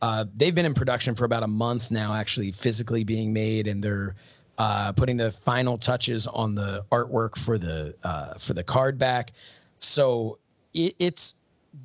[0.00, 3.82] uh, they've been in production for about a month now, actually physically being made, and
[3.82, 4.16] they're
[4.58, 9.32] uh, putting the final touches on the artwork for the uh, for the card back.
[9.78, 10.38] So
[10.74, 11.36] it, it's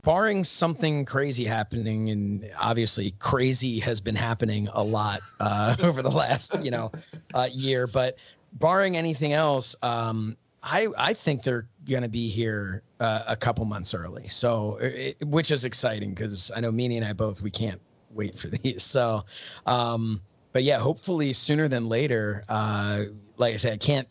[0.03, 6.11] barring something crazy happening, and obviously crazy has been happening a lot uh, over the
[6.11, 6.91] last you know
[7.35, 8.17] uh, year, but
[8.53, 13.65] barring anything else, um, I I think they're going to be here uh, a couple
[13.65, 14.27] months early.
[14.27, 18.37] So it, which is exciting because I know Meanie and I both we can't wait
[18.39, 18.83] for these.
[18.83, 19.25] So,
[19.65, 20.21] um,
[20.53, 22.43] but yeah, hopefully sooner than later.
[22.49, 23.03] Uh,
[23.37, 24.07] like I said, I can't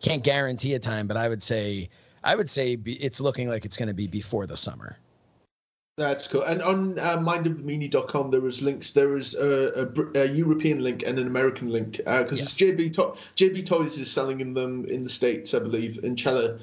[0.00, 1.88] can't guarantee a time, but I would say
[2.22, 4.98] I would say it's looking like it's going to be before the summer.
[5.96, 6.42] That's cool.
[6.42, 8.90] And on uh, mindofthemeanie.com, there was links.
[8.92, 12.74] There is a, a, a European link and an American link because Yes.
[12.74, 16.58] JB to- JB Toys is selling in them in the states, I believe, and Chella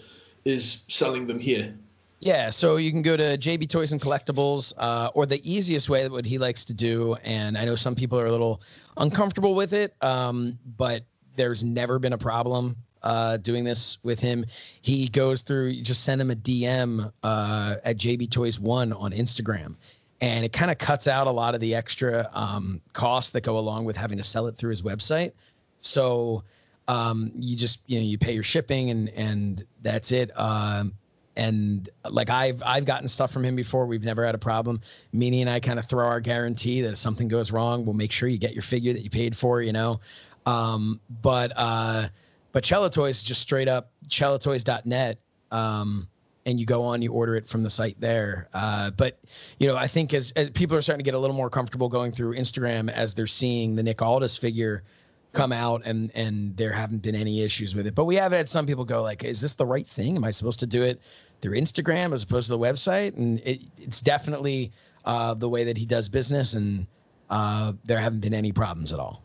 [0.46, 1.74] is selling them here.
[2.19, 6.08] Yeah, so you can go to JB Toys and Collectibles, uh, or the easiest way,
[6.08, 8.62] what he likes to do, and I know some people are a little
[8.98, 11.04] uncomfortable with it, um, but
[11.36, 14.46] there's never been a problem uh, doing this with him.
[14.82, 19.12] He goes through, you just send him a DM uh, at JB Toys One on
[19.12, 19.76] Instagram,
[20.22, 23.58] and it kind of cuts out a lot of the extra um, costs that go
[23.58, 25.34] along with having to sell it through his website.
[25.82, 26.44] So
[26.88, 30.32] um, you just you know you pay your shipping and and that's it.
[30.39, 30.94] Um,
[31.36, 33.86] and like I've I've gotten stuff from him before.
[33.86, 34.82] We've never had a problem.
[35.13, 38.12] Meanie and I kind of throw our guarantee that if something goes wrong, we'll make
[38.12, 39.62] sure you get your figure that you paid for.
[39.62, 40.00] You know,
[40.46, 42.10] um, but uh,
[42.54, 45.20] but Chella Toys is just straight up chellatoys.net.
[45.52, 46.08] Um,
[46.46, 48.48] and you go on, you order it from the site there.
[48.54, 49.20] Uh, but
[49.60, 51.89] you know, I think as, as people are starting to get a little more comfortable
[51.89, 54.84] going through Instagram as they're seeing the Nick Aldis figure
[55.32, 57.96] come out and and there haven't been any issues with it.
[57.96, 60.16] But we have had some people go like, "Is this the right thing?
[60.16, 61.02] Am I supposed to do it
[61.42, 64.72] through Instagram as opposed to the website?" And it, it's definitely
[65.06, 66.86] uh, the way that he does business, and
[67.30, 69.24] uh, there haven't been any problems at all.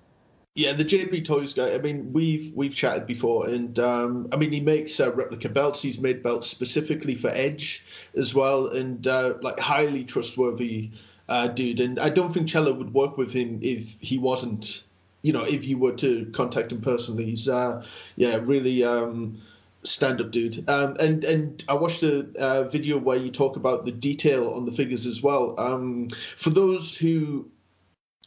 [0.59, 1.73] Yeah, the JB Toys guy.
[1.73, 5.81] I mean, we've we've chatted before, and um, I mean, he makes uh, replica belts.
[5.81, 7.85] He's made belts specifically for Edge
[8.16, 10.90] as well, and uh, like highly trustworthy
[11.29, 11.79] uh, dude.
[11.79, 14.83] And I don't think Chella would work with him if he wasn't,
[15.23, 17.27] you know, if you were to contact him personally.
[17.27, 19.40] He's uh, yeah, really um,
[19.85, 20.68] stand-up dude.
[20.68, 24.66] Um, and and I watched a uh, video where you talk about the detail on
[24.66, 25.55] the figures as well.
[25.57, 27.49] Um, for those who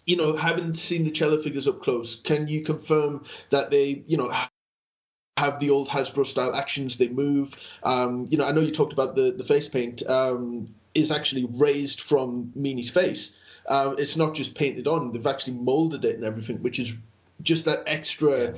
[0.06, 4.18] you know, haven't seen the Chella figures up close, can you confirm that they, you
[4.18, 4.32] know,
[5.38, 6.98] have the old Hasbro style actions?
[6.98, 7.56] They move.
[7.84, 11.46] Um, you know, I know you talked about the the face paint um, is actually
[11.46, 13.34] raised from Meanie's face.
[13.70, 16.94] Um, it's not just painted on; they've actually molded it and everything, which is
[17.42, 18.56] just that extra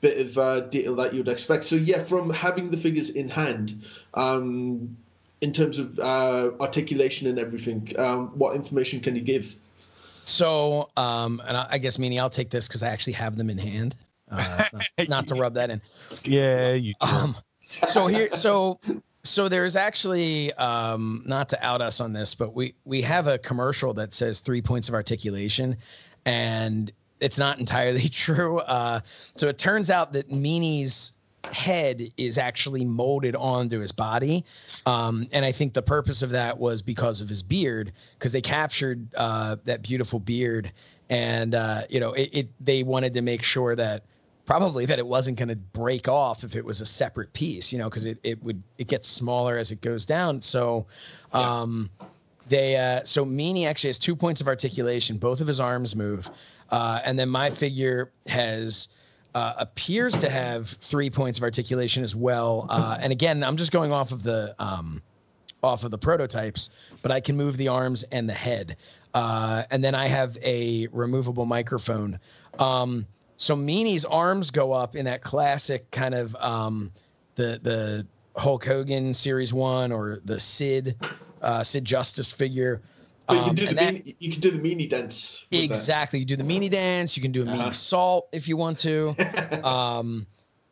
[0.00, 1.64] bit of uh, detail that you'd expect.
[1.64, 4.96] So yeah, from having the figures in hand, um,
[5.40, 9.56] in terms of uh, articulation and everything, um, what information can you give?
[10.26, 13.48] So, um, and I, I guess, Meanie I'll take this because I actually have them
[13.48, 13.94] in hand.
[14.28, 15.80] Uh, not, not to rub that in.
[16.24, 16.94] Yeah, you.
[17.00, 17.06] do.
[17.06, 17.36] Um,
[17.68, 18.80] so here, so
[19.22, 23.38] so there's actually um, not to out us on this, but we we have a
[23.38, 25.76] commercial that says three points of articulation,
[26.24, 28.58] and it's not entirely true.
[28.58, 29.00] Uh,
[29.36, 31.12] so it turns out that Meanie's
[31.52, 34.44] head is actually molded onto his body,
[34.84, 38.42] um, and I think the purpose of that was because of his beard, because they
[38.42, 40.72] captured uh, that beautiful beard,
[41.08, 44.02] and uh, you know it, it they wanted to make sure that
[44.46, 47.78] probably that it wasn't going to break off if it was a separate piece, you
[47.78, 50.40] know, because it, it would it gets smaller as it goes down.
[50.40, 50.86] So
[51.32, 51.90] um
[52.48, 56.30] they uh so Meanie actually has two points of articulation, both of his arms move.
[56.70, 58.88] Uh and then my figure has
[59.36, 62.66] uh, appears to have three points of articulation as well.
[62.70, 65.02] Uh, and again, I'm just going off of the um,
[65.62, 66.70] off of the prototypes,
[67.02, 68.78] but I can move the arms and the head.
[69.12, 72.18] Uh, and then I have a removable microphone.
[72.58, 76.90] Um, so Meanie's arms go up in that classic kind of um,
[77.34, 78.06] the the
[78.40, 80.96] Hulk Hogan Series One or the Sid
[81.42, 82.80] uh, Sid Justice figure.
[83.26, 85.46] But you can Um, do the and that- meanie, you can do the meanie dance.
[85.50, 85.64] with that.
[85.64, 86.18] exactly.
[86.20, 87.16] You do the meanie dance.
[87.16, 87.70] You can do a meanie Uh-huh.
[87.72, 89.14] salt if you want to.
[89.64, 90.26] um,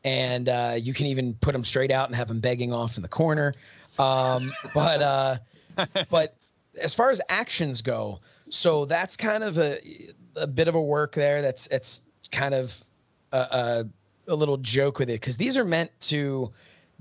[0.05, 3.03] and uh, you can even put them straight out and have them begging off in
[3.03, 3.55] the corner.
[3.99, 5.37] Um, but uh,
[6.11, 6.37] but
[6.81, 9.79] as far as actions go, so that's kind of a
[10.37, 11.43] a bit of a work there.
[11.43, 12.85] That's it's kind of
[13.33, 16.53] a, a, a little joke with it because these are meant to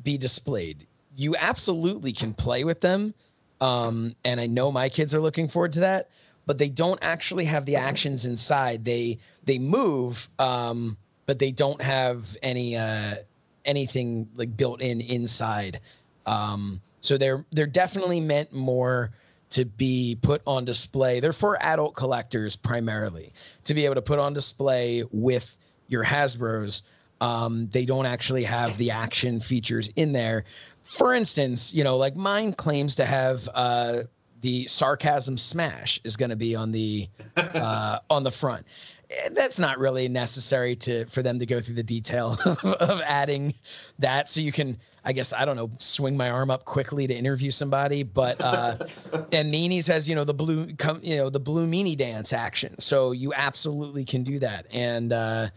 [0.04, 0.86] be displayed.
[1.16, 3.13] You absolutely can play with them,
[3.62, 6.10] um, and I know my kids are looking forward to that.
[6.46, 8.84] But they don't actually have the actions inside.
[8.84, 13.16] They they move, um, but they don't have any uh,
[13.63, 15.80] anything like built in inside.
[16.26, 19.12] Um, so they're they're definitely meant more
[19.52, 21.20] to be put on display.
[21.20, 23.34] They're for adult collectors primarily
[23.66, 26.84] to be able to put on display with your Hasbro's.
[27.22, 30.46] Um, they don't actually have the action features in there.
[30.84, 34.04] For instance, you know, like mine claims to have uh,
[34.41, 38.65] the sarcasm smash is going to be on the uh, on the front.
[39.10, 43.02] Eh, That's not really necessary to for them to go through the detail of, of
[43.06, 43.54] adding
[44.00, 44.28] that.
[44.28, 47.50] So you can, I guess, I don't know, swing my arm up quickly to interview
[47.50, 48.04] somebody.
[48.04, 48.78] But uh,
[49.32, 52.78] and Meanies has you know the blue, come you know the blue meanie dance action.
[52.80, 54.67] So you absolutely can do that.
[54.72, 55.48] And uh,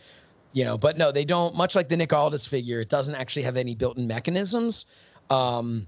[0.52, 1.56] you know, but no, they don't.
[1.56, 4.86] Much like the Nick Aldis figure, it doesn't actually have any built-in mechanisms.
[5.30, 5.86] Um,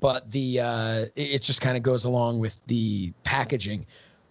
[0.00, 3.86] but the uh, it, just kind of goes along with the packaging.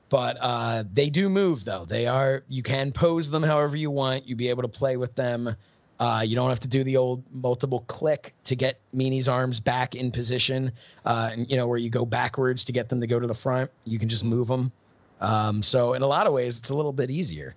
[0.10, 1.86] But uh, they do move though.
[1.86, 4.28] They are you can pose them however you want.
[4.28, 5.56] You be able to play with them.
[6.00, 9.96] Uh, you don't have to do the old multiple click to get Meanie's arms back
[9.96, 10.72] in position.
[11.06, 13.34] Uh, and you know where you go backwards to get them to go to the
[13.34, 13.70] front.
[13.84, 14.72] You can just move them.
[15.20, 17.56] Um, so in a lot of ways, it's a little bit easier.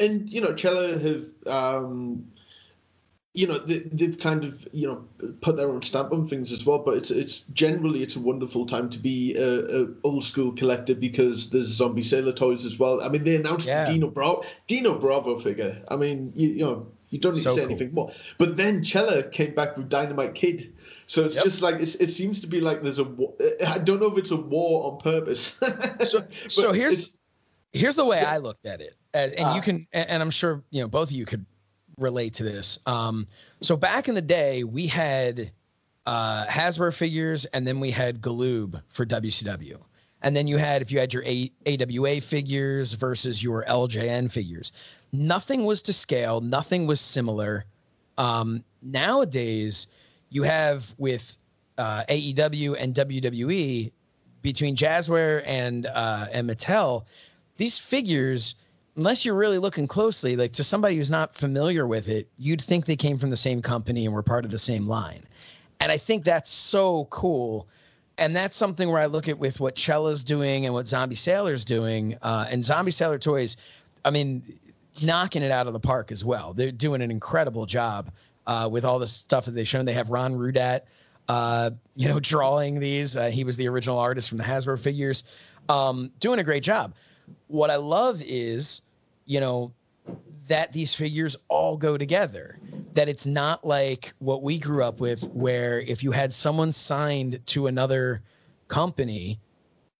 [0.00, 2.24] and you know Chella have um
[3.34, 5.04] you know they, they've kind of you know
[5.42, 8.64] put their own stamp on things as well but it's it's generally it's a wonderful
[8.66, 13.02] time to be a, a old school collector because there's zombie sailor toys as well
[13.02, 13.84] i mean they announced Yeah.
[13.84, 17.50] the dino bravo dino bravo figure i mean you, you know you don't need So
[17.50, 17.70] to say cool.
[17.70, 20.72] anything more but then Chella came back with dynamite kid
[21.06, 21.44] so it's Yep.
[21.44, 23.06] just like it's, it seems to be like there's a
[23.66, 25.60] i don't know if it's a war on purpose
[26.06, 27.18] So- so here's-
[27.72, 29.54] here's the way I looked at it, as, and Ah.
[29.54, 31.44] you can, and and I'm sure you know both of you could
[31.98, 32.78] relate to this.
[32.86, 33.26] Um,
[33.60, 35.50] so back in the day, we had
[36.06, 39.78] uh, Hasbro figures, and then we had Galoob for WCW,
[40.22, 44.72] and then you had if you had your A- AWA figures versus your LJN figures.
[45.12, 46.40] Nothing was to scale.
[46.40, 47.64] Nothing was similar.
[48.16, 49.86] Um, nowadays,
[50.30, 51.38] you have with
[51.76, 53.92] uh, AEW and WWE
[54.42, 57.04] between Jazzware and uh, and Mattel,
[57.56, 58.54] these figures,
[58.98, 62.84] unless you're really looking closely, like to somebody who's not familiar with it, you'd think
[62.84, 65.22] they came from the same company and were part of the same line.
[65.78, 67.68] And I think that's so cool.
[68.18, 71.64] And that's something where I look at with what Chella's doing and what Zombie Sailor's
[71.64, 72.18] doing.
[72.20, 73.56] Uh, and Zombie Sailor Toys,
[74.04, 74.42] I mean,
[75.00, 76.52] knocking it out of the park as well.
[76.52, 78.10] They're doing an incredible job
[78.48, 79.84] uh, with all the stuff that they've shown.
[79.84, 80.80] They have Ron Rudat,
[81.28, 83.16] uh, you know, drawing these.
[83.16, 85.22] Uh, he was the original artist from the Hasbro figures,
[85.68, 86.94] um, doing a great job.
[87.46, 88.82] What I love is,
[89.28, 89.72] you know,
[90.48, 92.58] that these figures all go together.
[92.94, 97.40] That it's not like what we grew up with, where if you had someone signed
[97.48, 98.22] to another
[98.66, 99.38] company,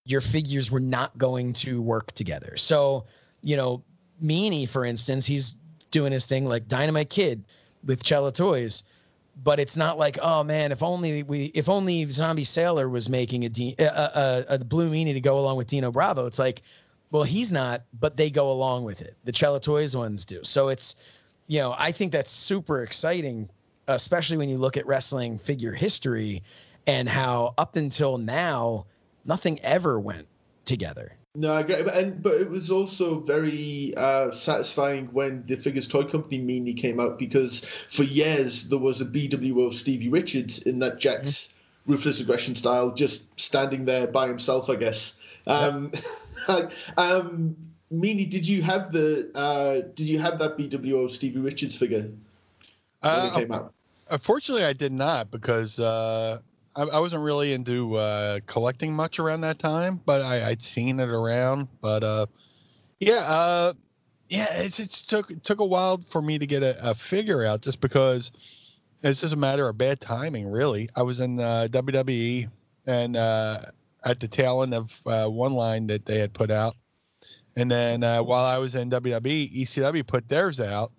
[0.07, 2.57] your figures were not going to work together.
[2.57, 3.05] So,
[3.43, 3.85] you know,
[4.21, 5.55] Meanie, for instance, he's
[5.91, 7.45] doing his thing like Dynamite Kid
[7.85, 8.85] with Chella Toys,
[9.45, 13.45] but it's not like, oh man, if only we, if only Zombie Sailor was making
[13.45, 16.25] a, D, a, a, a Blue Meanie to go along with Dino Bravo.
[16.27, 16.63] It's like,
[17.11, 19.17] well, he's not, but they go along with it.
[19.25, 20.41] The Chella Toys ones do.
[20.45, 20.97] So it's,
[21.47, 23.49] you know, I think that's super exciting,
[23.87, 26.43] especially when you look at wrestling figure history
[26.87, 28.87] and how up until now,
[29.25, 30.27] nothing ever went
[30.65, 31.13] together.
[31.35, 31.83] No, I agree.
[31.83, 36.77] But, and, but it was also very uh, satisfying when the Figures Toy Company Meanie
[36.77, 41.93] came out because for years there was a BWO Stevie Richards in that Jakks mm-hmm.
[41.93, 45.19] ruthless aggression style, just standing there by himself, I guess.
[45.47, 45.93] Um,
[46.97, 47.57] um,
[47.93, 52.13] Meanie, did you have the uh, did you have that BWO Stevie Richards figure when
[53.03, 53.73] uh, it came out?
[54.11, 56.39] Unfortunately, I did not because uh,
[56.77, 60.01] I, I, wasn't really into uh, collecting much around that time.
[60.05, 61.69] But I, would seen it around.
[61.81, 62.27] But uh,
[63.01, 63.73] yeah, uh,
[64.29, 67.45] yeah, it's it's took it took a while for me to get a, a, figure
[67.45, 68.33] out just because
[69.03, 70.51] it's just a matter of bad timing.
[70.51, 72.51] Really, I was in the WWE
[72.87, 73.17] and
[74.05, 76.77] at the tail end of one line that they had put out
[77.59, 80.93] and then uh, while I was in WWE, ECW put theirs out.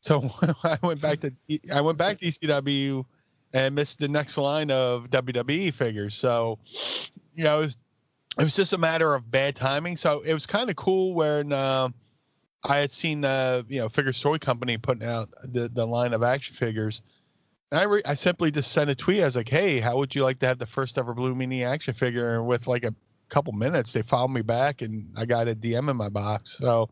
[0.00, 0.28] So
[0.64, 1.32] I went back to
[1.72, 3.04] I went back to ECW
[3.52, 6.16] and missed the next line of WWE figures.
[6.16, 6.58] So
[7.36, 7.76] you know, it was,
[8.40, 9.96] it was just a matter of bad timing.
[9.96, 11.90] So it was kind of cool when uh,
[12.64, 16.24] I had seen the you know Figures Toy Company putting out the the line of
[16.24, 17.02] action figures.
[17.72, 19.22] I re- I simply just sent a tweet.
[19.22, 21.64] I was like, "Hey, how would you like to have the first ever Blue Meanie
[21.66, 22.94] action figure And with like a
[23.28, 26.58] couple minutes, they followed me back and I got a DM in my box.
[26.58, 26.90] So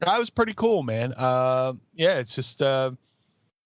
[0.00, 1.14] that was pretty cool, man.
[1.16, 2.90] Uh, yeah, it's just, uh,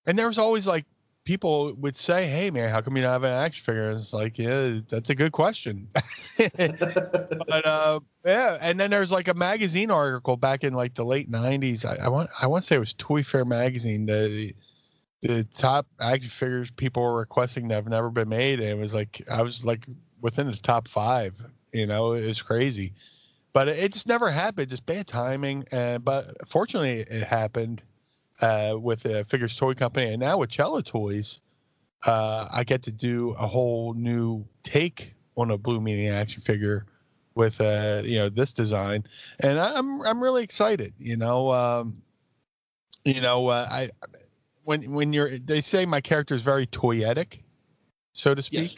[0.07, 0.85] and there was always like
[1.25, 4.13] people would say, "Hey, man, how come you don't have an action figure?" And it's
[4.13, 5.89] like, yeah, that's a good question.
[6.39, 11.31] but uh, yeah, and then there's like a magazine article back in like the late
[11.31, 11.85] '90s.
[11.85, 14.07] I, I want I want to say it was Toy Fair magazine.
[14.07, 14.55] The
[15.23, 18.95] the top action figures people were requesting that have never been made, and it was
[18.95, 19.87] like I was like
[20.21, 21.35] within the top five
[21.73, 22.95] you know, it's crazy,
[23.53, 24.71] but it just never happened.
[24.71, 25.65] Just bad timing.
[25.73, 27.83] Uh, but fortunately, it happened
[28.41, 31.41] uh, with the Figures Toy Company, and now with Cella Toys,
[32.05, 36.87] uh, I get to do a whole new take on a Blue Meanie action figure
[37.35, 39.05] with uh, you know this design,
[39.41, 40.95] and I'm I'm really excited.
[40.99, 42.03] You know, um,
[43.05, 43.91] you know, uh, I
[44.65, 47.41] when when you're they say my character is very toyetic,
[48.13, 48.63] so to speak.
[48.63, 48.77] Yes.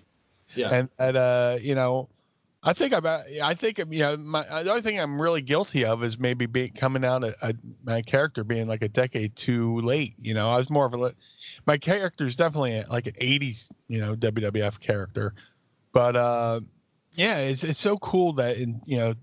[0.54, 0.68] Yeah.
[0.70, 2.08] And, and uh, you know,
[2.62, 3.24] I think about.
[3.42, 4.16] I think you know.
[4.16, 7.54] My, the only thing I'm really guilty of is maybe being coming out a, a,
[7.84, 10.14] my character being like a decade too late.
[10.18, 11.14] You know, I was more of a.
[11.66, 15.34] My character is definitely like an '80s, you know, WWF character,
[15.92, 16.60] but uh,
[17.14, 19.14] yeah, it's it's so cool that in you know,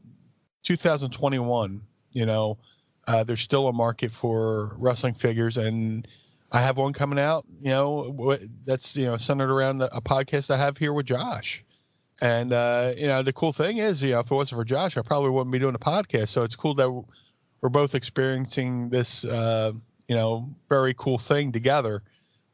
[0.63, 1.81] 2021,
[2.11, 2.57] you know,
[3.07, 6.05] uh, there's still a market for wrestling figures, and
[6.51, 7.45] I have one coming out.
[7.59, 11.63] You know, that's you know centered around a podcast I have here with Josh
[12.21, 14.97] and uh, you know, the cool thing is, you know, if it wasn't for Josh,
[14.97, 16.29] I probably wouldn't be doing a podcast.
[16.29, 16.89] So it's cool that
[17.61, 19.71] we're both experiencing this, uh,
[20.07, 22.03] you know, very cool thing together,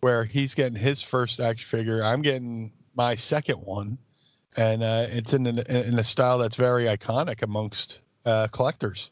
[0.01, 3.97] where he's getting his first action figure, I'm getting my second one,
[4.55, 9.09] and uh, it's in a, in a style that's very iconic amongst uh, collectors.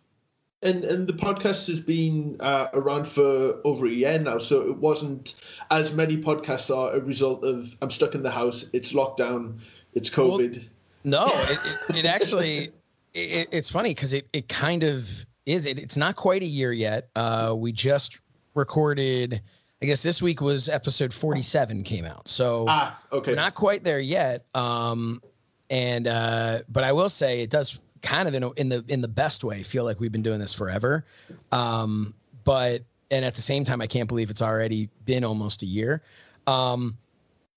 [0.64, 4.78] And and the podcast has been uh, around for over a year now, so it
[4.78, 5.36] wasn't
[5.70, 9.60] as many podcasts are a result of I'm stuck in the house, it's lockdown
[9.96, 10.58] it's COVID.
[10.58, 10.66] Well,
[11.04, 11.60] no, it,
[11.90, 12.72] it, it actually,
[13.14, 15.10] it, it's funny because it, it kind of
[15.46, 15.66] is.
[15.66, 17.10] It, it's not quite a year yet.
[17.16, 18.20] Uh, we just
[18.56, 19.42] recorded,
[19.82, 22.28] I guess this week was episode 47 came out.
[22.28, 23.34] So ah, okay.
[23.34, 24.46] not quite there yet.
[24.54, 25.22] Um,
[25.70, 29.02] and, uh, but I will say it does kind of in, a, in the, in
[29.02, 31.06] the best way feel like we've been doing this forever.
[31.52, 35.66] Um, but, and at the same time, I can't believe it's already been almost a
[35.66, 36.04] year.
[36.46, 36.98] Um,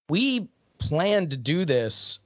[0.09, 2.21] we planned to do this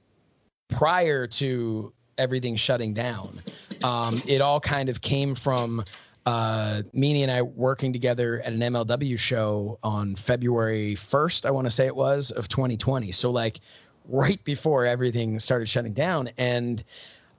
[0.69, 3.41] prior to everything shutting down.
[3.83, 5.83] Um, it all kind of came from
[6.25, 11.71] uh, and I working together at an MLW show on February 1st, I want to
[11.71, 13.11] say it was, of 2020.
[13.11, 13.59] So, like,
[14.07, 16.29] right before everything started shutting down.
[16.37, 16.83] And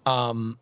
[0.04, 0.58] um,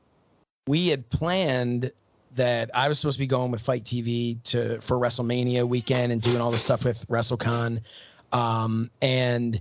[0.70, 1.90] we had planned
[2.36, 6.22] that I was supposed to be going with FITE TV to for WrestleMania weekend and
[6.22, 7.80] doing all the stuff with WrestleCon.
[8.30, 9.60] Um, and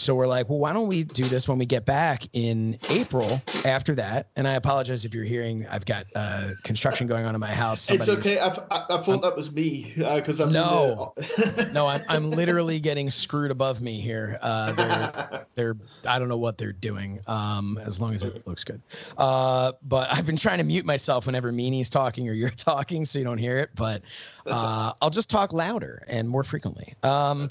[0.00, 3.40] so we're like, well, why don't we do this when we get back in April
[3.64, 4.30] after that?
[4.36, 7.90] And I apologize if you're hearing, I've got uh, construction going on in my house.
[7.90, 8.38] It's Somebody was- okay.
[8.38, 11.14] I, I, I thought that was me because I'm No.
[11.72, 14.38] no, I'm, I'm literally getting screwed above me here.
[14.40, 15.76] Uh, they're, they're,
[16.06, 17.20] I don't know what they're doing.
[17.26, 18.80] Um, as long as it looks good.
[19.18, 23.18] Uh, but I've been trying to mute myself whenever Meanie's talking or you're talking, so
[23.18, 23.70] you don't hear it.
[23.74, 24.02] But
[24.46, 26.94] uh, I'll just talk louder and more frequently.
[27.02, 27.50] Um,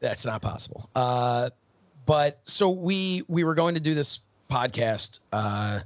[0.00, 0.88] that's not possible.
[0.94, 1.50] Uh,
[2.08, 5.80] but so we we were going to do this podcast uh,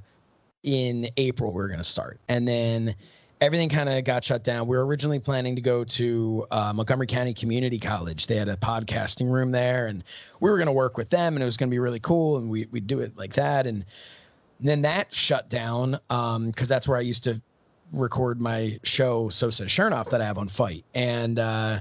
[0.63, 1.51] in April.
[1.51, 2.95] We were going to start, and then
[3.41, 4.67] everything kind of got shut down.
[4.67, 8.27] We were originally planning to go to uh, Montgomery County Community College.
[8.27, 10.01] They had a podcasting room there, and
[10.39, 12.37] we were going to work with them, and it was going to be really cool,
[12.37, 13.83] and we we'd do it like that, and
[14.61, 17.41] then that shut down because that's where I used to
[17.91, 21.79] record my show So Says Chernoff that I have on FITE, and uh,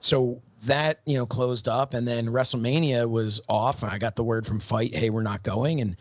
[0.00, 4.24] so that you know closed up, and then WrestleMania was off, and I got the
[4.24, 5.96] word from FITE, hey, we're not going, and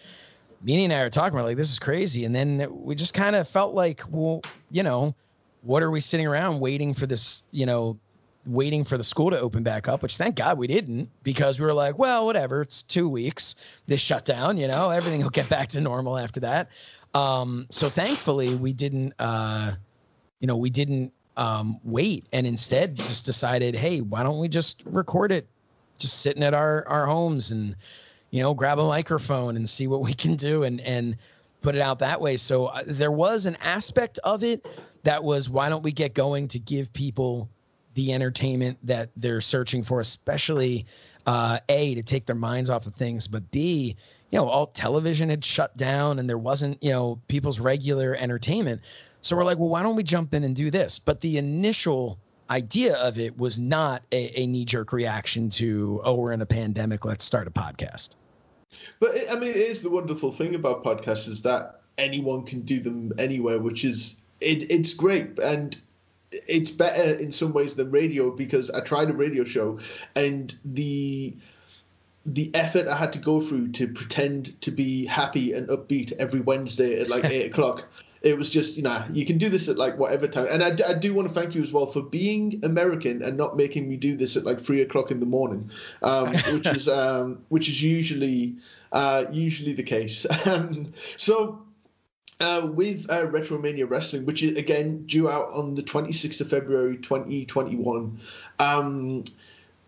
[0.65, 3.35] Meanie and I were talking about like this is crazy, and then we just kind
[3.35, 4.41] of felt like, well,
[4.71, 5.15] you know,
[5.61, 7.99] what are we sitting around waiting for this, you know,
[8.45, 10.01] waiting for the school to open back up?
[10.01, 13.55] Which thank God we didn't, because we were like, well, whatever, it's two weeks,
[13.87, 16.69] this shutdown, you know, everything will get back to normal after that.
[17.13, 19.73] Um, so thankfully we didn't, uh,
[20.39, 24.81] you know, we didn't um, wait, and instead just decided, hey, why don't we just
[24.85, 25.47] record it,
[25.97, 27.75] just sitting at our our homes and
[28.33, 31.17] you know, grab a microphone and see what we can do and and
[31.61, 32.35] put it out that way.
[32.35, 34.65] So uh, there was an aspect of it
[35.03, 37.47] that was why don't we get going to give people
[37.93, 40.87] the entertainment that they're searching for, especially
[41.27, 43.95] uh, a to take their minds off of things, but b
[44.31, 48.81] you know all television had shut down and there wasn't you know people's regular entertainment.
[49.23, 50.99] So we're like, well, why don't we jump in and do this?
[50.99, 52.19] But the initial
[52.49, 56.45] idea of it was not a, a knee jerk reaction to oh we're in a
[56.45, 58.09] pandemic let's start a podcast
[58.99, 62.79] But I mean, it is the wonderful thing about podcasts is that anyone can do
[62.79, 64.71] them anywhere, which is it.
[64.71, 65.75] It's great and
[66.31, 69.79] it's better in some ways than radio because I tried a radio show
[70.15, 71.35] and the
[72.25, 76.39] the effort I had to go through to pretend to be happy and upbeat every
[76.39, 77.85] Wednesday at like eight o'clock.
[78.23, 80.47] It was just, you know, you can do this at like whatever time.
[80.49, 83.57] And I, I do want to thank you as well for being American and not
[83.57, 85.69] making me do this at like three o'clock in the morning,
[86.01, 88.55] um, which is um, which is usually
[88.93, 90.25] uh, usually the case.
[90.45, 91.63] Um, so
[92.39, 96.97] uh, with uh, Retromania Wrestling, which is again due out on the 26th of February
[96.97, 98.19] 2021.
[98.59, 99.23] Um,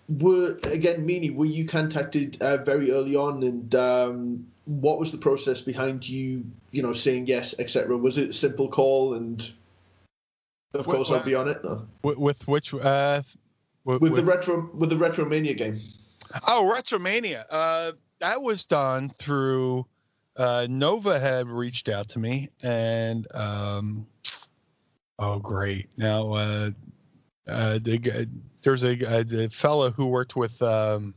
[0.07, 5.17] were again, Meanie, were you contacted uh, very early on, and um, what was the
[5.17, 7.97] process behind you, you know, saying yes, etc.?
[7.97, 9.51] Was it a simple call, and
[10.73, 11.87] of course I'll be on it no?
[12.03, 13.21] With, with which uh,
[13.83, 15.79] with, with the retro with the Retromania game.
[16.47, 17.43] oh Retromania.
[17.49, 19.85] Uh, that was done through
[20.37, 24.07] uh, Nova had reached out to me and um,
[25.19, 26.69] oh great now uh,
[27.47, 28.27] uh, the,
[28.63, 28.97] there's a,
[29.43, 31.13] a, fellow who worked with um,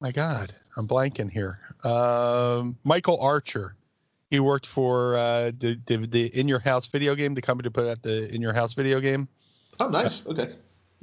[0.00, 3.76] my God I'm blanking here um, Michael Archer.
[4.30, 7.72] He worked for uh, the, the the In Your House video game, the company that
[7.72, 9.28] put out the In Your House video game.
[9.78, 10.24] Oh, nice.
[10.26, 10.54] Okay.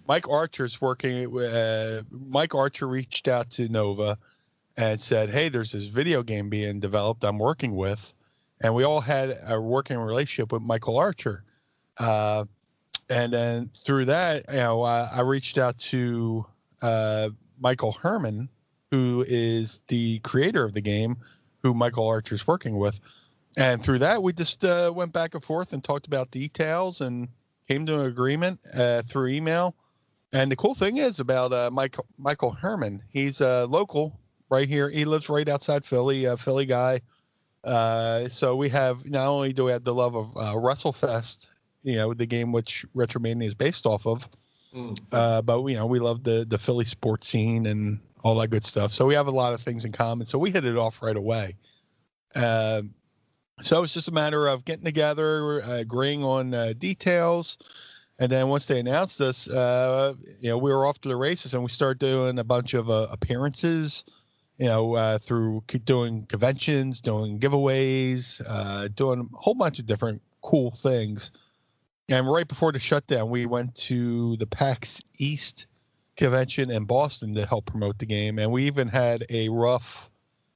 [0.07, 1.37] Mike Archer's working.
[1.37, 4.17] Uh, Mike Archer reached out to Nova
[4.77, 7.23] and said, "Hey, there's this video game being developed.
[7.23, 8.13] I'm working with,"
[8.59, 11.43] and we all had a working relationship with Michael Archer.
[11.99, 12.45] Uh,
[13.11, 16.47] and then through that, you know, uh, I reached out to
[16.81, 18.49] uh, Michael Herman,
[18.91, 21.17] who is the creator of the game,
[21.63, 22.99] who Michael Archer's working with.
[23.57, 27.27] And through that, we just uh, went back and forth and talked about details and
[27.67, 29.75] came to an agreement uh, through email.
[30.31, 34.19] And the cool thing is about uh, Michael Michael Herman, he's a local
[34.49, 34.89] right here.
[34.89, 37.01] He lives right outside Philly, a Philly guy.
[37.63, 41.47] Uh, so we have not only do we have the love of uh, WrestleFest,
[41.83, 44.29] you know, the game which Retromania is based off of,
[44.75, 44.99] Mm.
[45.13, 48.65] uh, but you know we love the the Philly sports scene and all that good
[48.65, 48.93] stuff.
[48.93, 50.25] So we have a lot of things in common.
[50.25, 51.55] So we hit it off right away.
[52.35, 52.93] Um,
[53.61, 57.57] so it's just a matter of getting together, uh, agreeing on uh, details,
[58.19, 61.53] and then once they announced us, uh, you know, we were off to the races,
[61.53, 64.03] and we started doing a bunch of uh, appearances.
[64.57, 70.19] You know, uh, through doing conventions, doing giveaways, uh, doing a whole bunch of different
[70.41, 71.29] cool things.
[72.09, 75.67] And right before the shutdown, we went to the PAX East
[76.17, 80.09] convention in Boston to help promote the game, and we even had a rough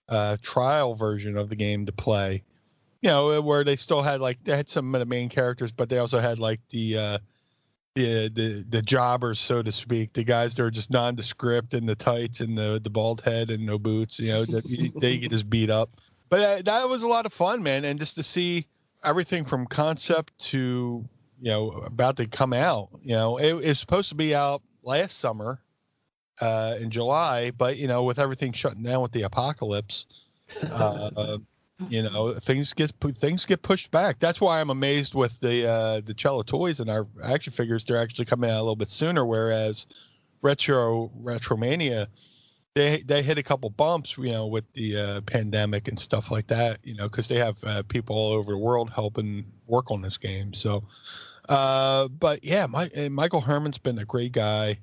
[0.10, 2.44] uh, trial version of the game to play.
[3.02, 5.90] You know, where they still had like they had some of the main characters, but
[5.90, 7.18] they also had like the uh,
[7.96, 11.96] the the the jobbers, so to speak, the guys that are just nondescript in the
[11.96, 14.20] tights and the the bald head and no boots.
[14.20, 15.90] You know, that, they get just beat up.
[16.30, 18.68] But uh, that was a lot of fun, man, and just to see
[19.04, 21.04] everything from concept to
[21.42, 22.90] you know about to come out.
[23.02, 25.62] You know, it is supposed to be out last summer
[26.40, 30.06] uh, in July, but you know, with everything shutting down with the apocalypse,
[30.72, 31.38] uh,
[31.90, 34.20] you know, things get things get pushed back.
[34.20, 37.86] That's why I'm amazed with the uh, the Chella toys and our action figures.
[37.86, 39.88] They're actually coming out a little bit sooner, whereas
[40.42, 42.08] retro retromania
[42.74, 46.48] they they hit a couple bumps, you know, with the uh, pandemic and stuff like
[46.48, 50.02] that, you know, because they have uh, people all over the world helping work on
[50.02, 50.54] this game.
[50.54, 50.84] So,
[51.52, 54.80] uh, but yeah, my, Michael Herman's been a great guy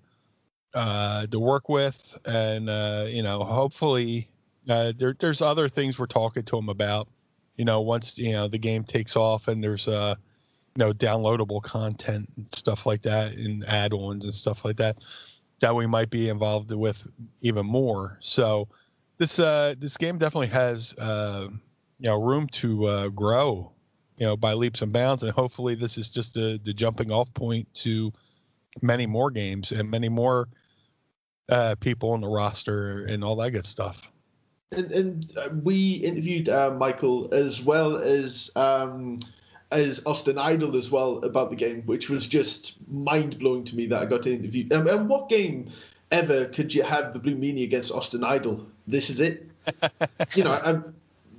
[0.75, 4.29] uh, to work with, and uh, you know, hopefully,
[4.69, 7.09] uh, there there's other things we're talking to him about.
[7.57, 10.15] You know, once you know the game takes off and there's uh,
[10.77, 14.99] you know, downloadable content and stuff like that, and add-ons and stuff like that
[15.61, 17.05] that we might be involved with
[17.41, 18.17] even more.
[18.21, 18.69] So
[19.19, 21.49] this uh, this game definitely has uh,
[21.99, 23.73] you know room to uh, grow,
[24.19, 27.33] you know, by leaps and bounds, and hopefully this is just the the jumping off
[27.35, 28.13] point to
[28.83, 30.49] many more games and many more
[31.49, 34.03] uh, people on the roster and all that good stuff.
[34.77, 39.21] And, and uh, we interviewed uh, Michael as well as um,
[39.71, 43.87] as Austin Idol as well about the game, which was just mind blowing to me
[43.87, 44.67] that I got to interview.
[44.73, 45.71] Um, and what game
[46.11, 48.67] ever could you have the Blue Meanie against Austin Idol?
[48.87, 49.49] This is it.
[50.35, 50.95] you know, I'm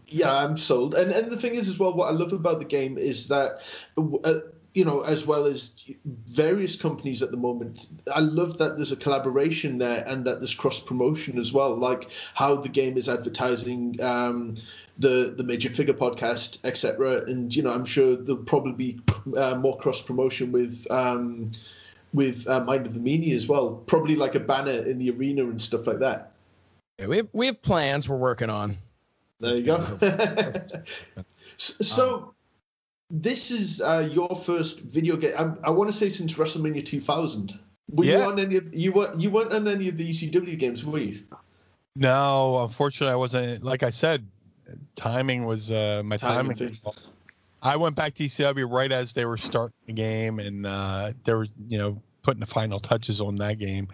[0.10, 0.95] yeah, I'm sold.
[0.95, 3.62] And and the thing is as well, what I love about the game is that.
[3.97, 4.34] Uh,
[4.74, 7.88] you know, as well as various companies at the moment.
[8.14, 12.10] I love that there's a collaboration there and that there's cross promotion as well, like
[12.36, 14.55] how the game is advertising um,
[14.99, 17.24] the the major figure podcast, etc.
[17.26, 19.01] And you know, I'm sure there'll probably be
[19.36, 20.86] uh, more cross promotion with.
[20.91, 21.51] Um,
[22.12, 25.43] with uh, Mind of the Meanie as well, probably like a banner in the arena
[25.43, 26.32] and stuff like that.
[26.97, 28.78] Yeah, we have, we have plans we're working on.
[29.40, 29.98] There you go.
[31.58, 32.32] so, um,
[33.10, 35.34] this is uh, your first video game.
[35.38, 37.58] I, I want to say since WrestleMania 2000.
[37.92, 38.18] Were yeah.
[38.18, 41.00] you on any of you were you weren't on any of the ECW games, were
[41.00, 41.24] you?
[41.96, 43.64] No, unfortunately, I wasn't.
[43.64, 44.28] Like I said,
[44.96, 46.56] timing was uh, my timing.
[46.56, 46.78] timing
[47.62, 51.34] I went back to ECW right as they were starting the game, and uh, they
[51.34, 53.90] were, you know, putting the final touches on that game.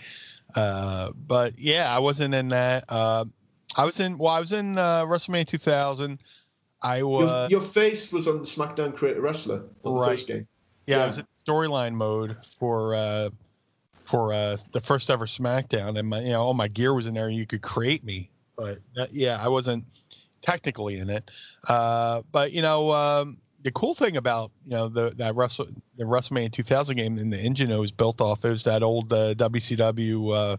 [0.54, 2.86] Uh, but yeah, I wasn't in that.
[2.88, 3.26] Uh,
[3.76, 4.18] I was in.
[4.18, 6.20] Well, I was in uh, WrestleMania 2000.
[6.82, 7.52] I was.
[7.52, 10.00] Your, your, face was on the SmackDown Creator Wrestler on right.
[10.00, 10.48] the first game.
[10.88, 11.04] Yeah, yeah.
[11.04, 13.30] I was in storyline mode for uh,
[14.06, 17.14] for uh, the first ever SmackDown, and my, you know, all my gear was in
[17.16, 18.30] there, and you could create me.
[18.56, 18.80] But
[19.12, 19.86] yeah, I wasn't
[20.42, 21.30] technically in it.
[21.68, 26.04] Uh, but you know, um, the cool thing about you know the that Wrestle the
[26.04, 30.36] WrestleMania 2000 game and the engine it was built off is that old uh, WCW
[30.36, 30.58] uh,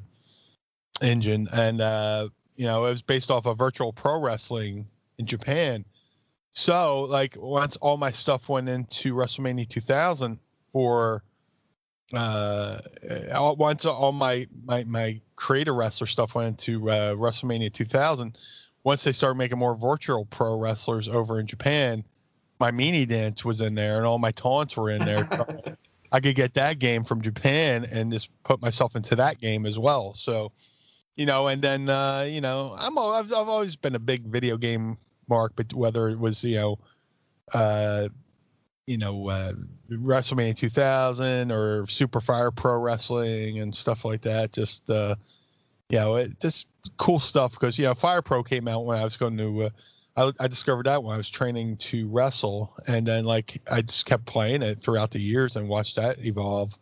[1.00, 4.86] engine, and uh, you know it was based off of Virtual Pro Wrestling
[5.18, 5.84] in Japan.
[6.50, 10.38] So like once all my stuff went into WrestleMania 2000
[10.72, 11.22] for
[12.12, 12.78] uh
[13.58, 18.38] once all my my my creator wrestler stuff went into uh, WrestleMania 2000
[18.86, 22.04] once they started making more virtual pro wrestlers over in Japan,
[22.60, 25.28] my meanie dance was in there and all my taunts were in there.
[26.12, 29.76] I could get that game from Japan and just put myself into that game as
[29.76, 30.14] well.
[30.14, 30.52] So,
[31.16, 34.56] you know, and then uh, you know, I'm I've, I've always been a big video
[34.56, 34.98] game
[35.28, 36.78] mark, but whether it was you know,
[37.52, 38.08] uh,
[38.86, 39.52] you know, uh,
[39.90, 45.16] WrestleMania 2000 or Super Fire Pro Wrestling and stuff like that, just uh,
[45.88, 49.04] you know, it just cool stuff because you know Fire Pro came out when I
[49.04, 49.62] was going to.
[49.64, 49.70] Uh,
[50.18, 54.06] I, I, discovered that when I was training to wrestle, and then like I just
[54.06, 56.72] kept playing it throughout the years and watched that evolve.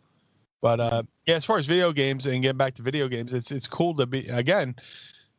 [0.65, 3.51] But uh, yeah, as far as video games and getting back to video games, it's
[3.51, 4.75] it's cool to be again.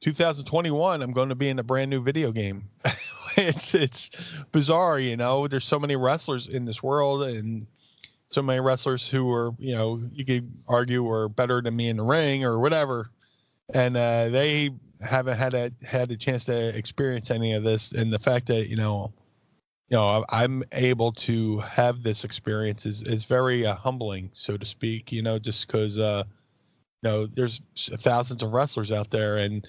[0.00, 2.68] 2021, I'm going to be in a brand new video game.
[3.36, 4.10] it's it's
[4.52, 5.48] bizarre, you know.
[5.48, 7.66] There's so many wrestlers in this world, and
[8.28, 11.96] so many wrestlers who are, you know, you could argue are better than me in
[11.96, 13.10] the ring or whatever
[13.74, 14.70] and uh, they
[15.00, 17.92] haven't had a had a chance to experience any of this.
[17.92, 19.12] And the fact that you know,
[19.88, 24.66] you know, I'm able to have this experience is is very uh, humbling, so to
[24.66, 25.12] speak.
[25.12, 26.24] You know, just because uh,
[27.02, 29.66] you know, there's thousands of wrestlers out there, and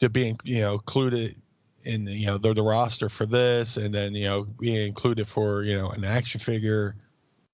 [0.00, 1.36] to be you know included
[1.84, 5.62] in you know the, the roster for this, and then you know being included for
[5.62, 6.96] you know an action figure,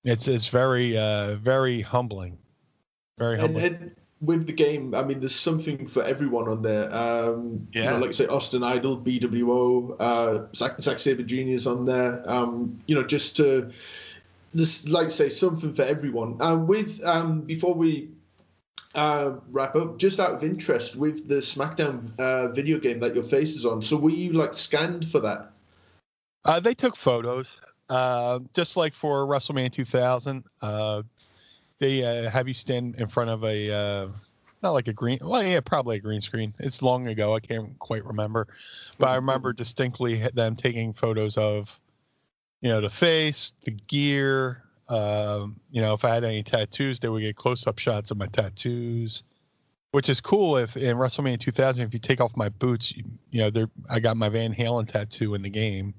[0.03, 2.37] it's it's very uh very humbling,
[3.17, 3.65] very humbling.
[3.65, 6.93] And, and with the game, I mean, there's something for everyone on there.
[6.93, 7.83] Um, yeah.
[7.83, 11.35] You know, like I say, Austin Idol, BWO, uh, Zack, Zack Sabre Jr.
[11.35, 12.23] is on there.
[12.25, 13.71] Um, you know, just to
[14.53, 16.37] this, like I say, something for everyone.
[16.41, 18.11] Um, with um, before we
[18.95, 23.23] uh, wrap up, just out of interest, with the SmackDown uh, video game that your
[23.23, 25.51] face is on, so were you like scanned for that?
[26.45, 27.47] Uh, they took photos,
[27.89, 30.43] uh, just like for WrestleMania 2000.
[30.61, 31.03] Uh,
[31.83, 34.07] they uh, have you stand in front of a uh,
[34.61, 36.53] not like a green, well, yeah, probably a green screen.
[36.59, 38.47] It's long ago, I can't quite remember,
[38.97, 41.77] but I remember distinctly them taking photos of,
[42.61, 44.63] you know, the face, the gear.
[44.87, 48.27] Um, you know, if I had any tattoos, they would get close-up shots of my
[48.27, 49.23] tattoos
[49.91, 53.39] which is cool if in WrestleMania 2000, if you take off my boots, you, you
[53.39, 55.93] know, there I got my Van Halen tattoo in the game,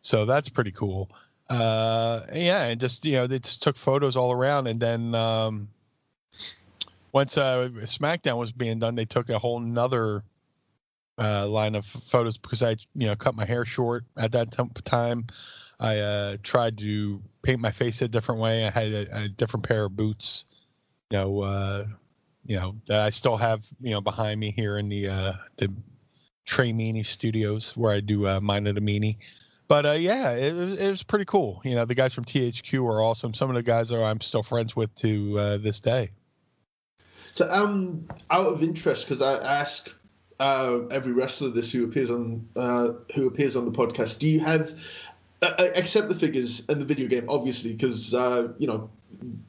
[0.00, 1.10] so that's pretty cool.
[1.48, 5.68] Uh, yeah, and just you know, they just took photos all around, and then um,
[7.12, 10.24] once uh, SmackDown was being done, they took a whole nother
[11.18, 14.82] uh, line of photos because I, you know, cut my hair short at that t-
[14.84, 15.26] time.
[15.78, 18.66] I uh, tried to paint my face a different way.
[18.66, 20.46] I had a, a different pair of boots,
[21.10, 21.84] you know, uh,
[22.44, 25.72] you know that I still have, you know, behind me here in the uh, the
[26.44, 29.16] Trey Meany Studios where I do uh, Mind of the Meanie.
[29.68, 31.60] But uh, yeah, it, was- it was pretty cool.
[31.64, 33.34] You know, the guys from THQ are awesome.
[33.34, 36.10] Some of the guys are I'm still friends with to uh, this day.
[37.34, 39.94] So, um, out of interest, because I ask
[40.40, 44.40] uh, every wrestler this who appears on uh, who appears on the podcast, do you
[44.40, 44.70] have,
[45.42, 48.88] uh, uh, except the figures and the video game, obviously, because uh, you know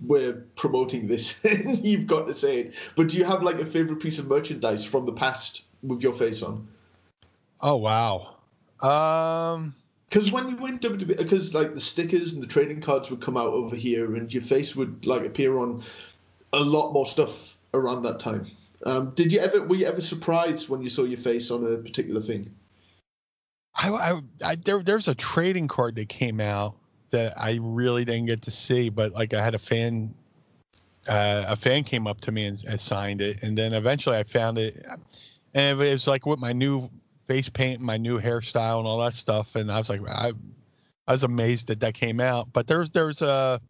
[0.05, 1.45] we're promoting this,
[1.83, 2.91] you've got to say it.
[2.95, 6.13] But do you have like a favorite piece of merchandise from the past with your
[6.13, 6.67] face on?
[7.61, 8.35] Oh wow.
[8.81, 9.75] Um,
[10.09, 13.35] Because when you went WWE, because like the stickers and the trading cards would come
[13.35, 15.83] out over here, and your face would like appear on
[16.53, 18.45] a lot more stuff around that time.
[18.85, 21.77] Um, did you ever were you ever surprised when you saw your face on a
[21.77, 22.55] particular thing?
[23.75, 26.75] I, I, I there there's a trading card that came out
[27.11, 30.13] that I really didn't get to see, but like I had a fan,
[31.07, 34.23] uh, a fan came up to me and, and signed it, and then eventually I
[34.23, 34.85] found it,
[35.53, 36.89] and it was like with my new
[37.27, 40.31] face paint, my new hairstyle, and all that stuff, and I was like, I,
[41.07, 42.49] I was amazed that that came out.
[42.53, 43.61] But there's there's a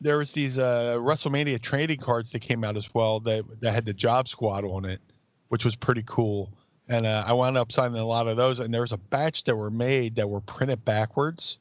[0.00, 3.84] there was these uh, WrestleMania trading cards that came out as well that that had
[3.84, 5.00] the Job Squad on it,
[5.48, 6.52] which was pretty cool.
[6.88, 8.58] And uh, I wound up signing a lot of those.
[8.60, 11.58] And there was a batch that were made that were printed backwards,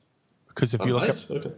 [0.47, 1.30] because if Oh, you look nice.
[1.30, 1.52] at okay.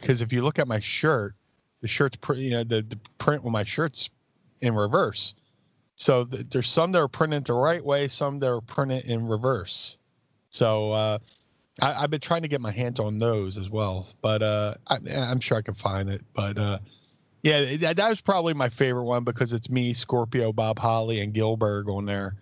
[0.00, 1.34] because if you look at my shirt,
[1.82, 4.08] the shirt's pretty, you know, the, the print with my shirt's
[4.62, 5.34] in reverse.
[6.02, 9.24] So th- there's some that are printed the right way, some that are printed in
[9.24, 9.96] reverse.
[10.50, 11.18] So uh,
[11.80, 14.98] I, I've been trying to get my hands on those as well, but uh, I,
[15.16, 16.22] I'm sure I can find it.
[16.34, 16.80] But uh,
[17.44, 21.32] yeah, that, that was probably my favorite one because it's me, Scorpio, Bob Holly, and
[21.32, 22.34] Gillberg on there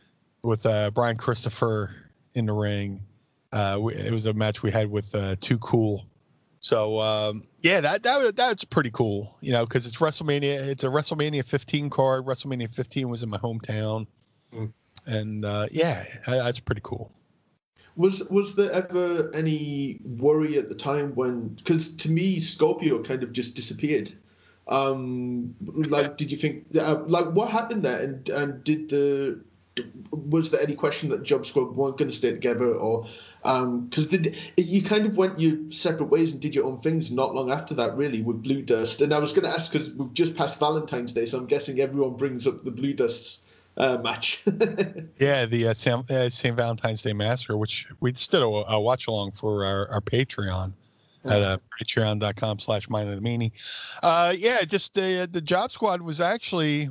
[0.43, 1.95] with uh, Brian Christopher
[2.35, 3.03] in the ring.
[3.53, 6.07] Uh, we, it was a match we had with uh, Too Cool.
[6.61, 10.69] So um, yeah, that that that's pretty cool, you know, because it's WrestleMania.
[10.69, 12.27] It's a WrestleMania 15 card.
[12.27, 14.07] WrestleMania 15 was in my hometown,
[14.53, 14.73] Mm.
[15.07, 17.13] and uh, yeah, that's pretty cool.
[17.97, 21.49] Was was there ever any worry at the time when?
[21.49, 24.13] Because to me, Scorpio kind of just disappeared.
[24.69, 26.67] Um, like, did you think?
[26.79, 28.01] Uh, like, what happened there?
[28.01, 29.41] And and did the
[30.11, 33.07] was there any question that Job Squad weren't going to stay together, or
[33.43, 37.35] because did you kind of went your separate ways and did your own things not
[37.35, 39.01] long after that, really, with Blue Dust?
[39.03, 41.81] And I was going to ask because we've just passed Valentine's Day, so I'm guessing
[41.81, 43.41] everyone brings up the Blue Dust
[43.77, 44.45] uh, match.
[45.19, 46.57] Yeah, the uh, Sam, uh, St.
[46.57, 50.73] Valentine's Day Massacre, which we just did a, a watch along for our, our Patreon
[51.27, 53.53] at uh, patreon.com slash mind of the meanie.
[54.03, 56.89] Uh, yeah, just the the Job Squad was actually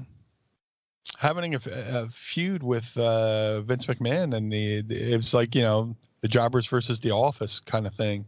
[1.17, 5.61] having a, a feud with uh, Vince McMahon, and the, the it was like you
[5.61, 8.25] know the Jobbers versus the Office kind of thing.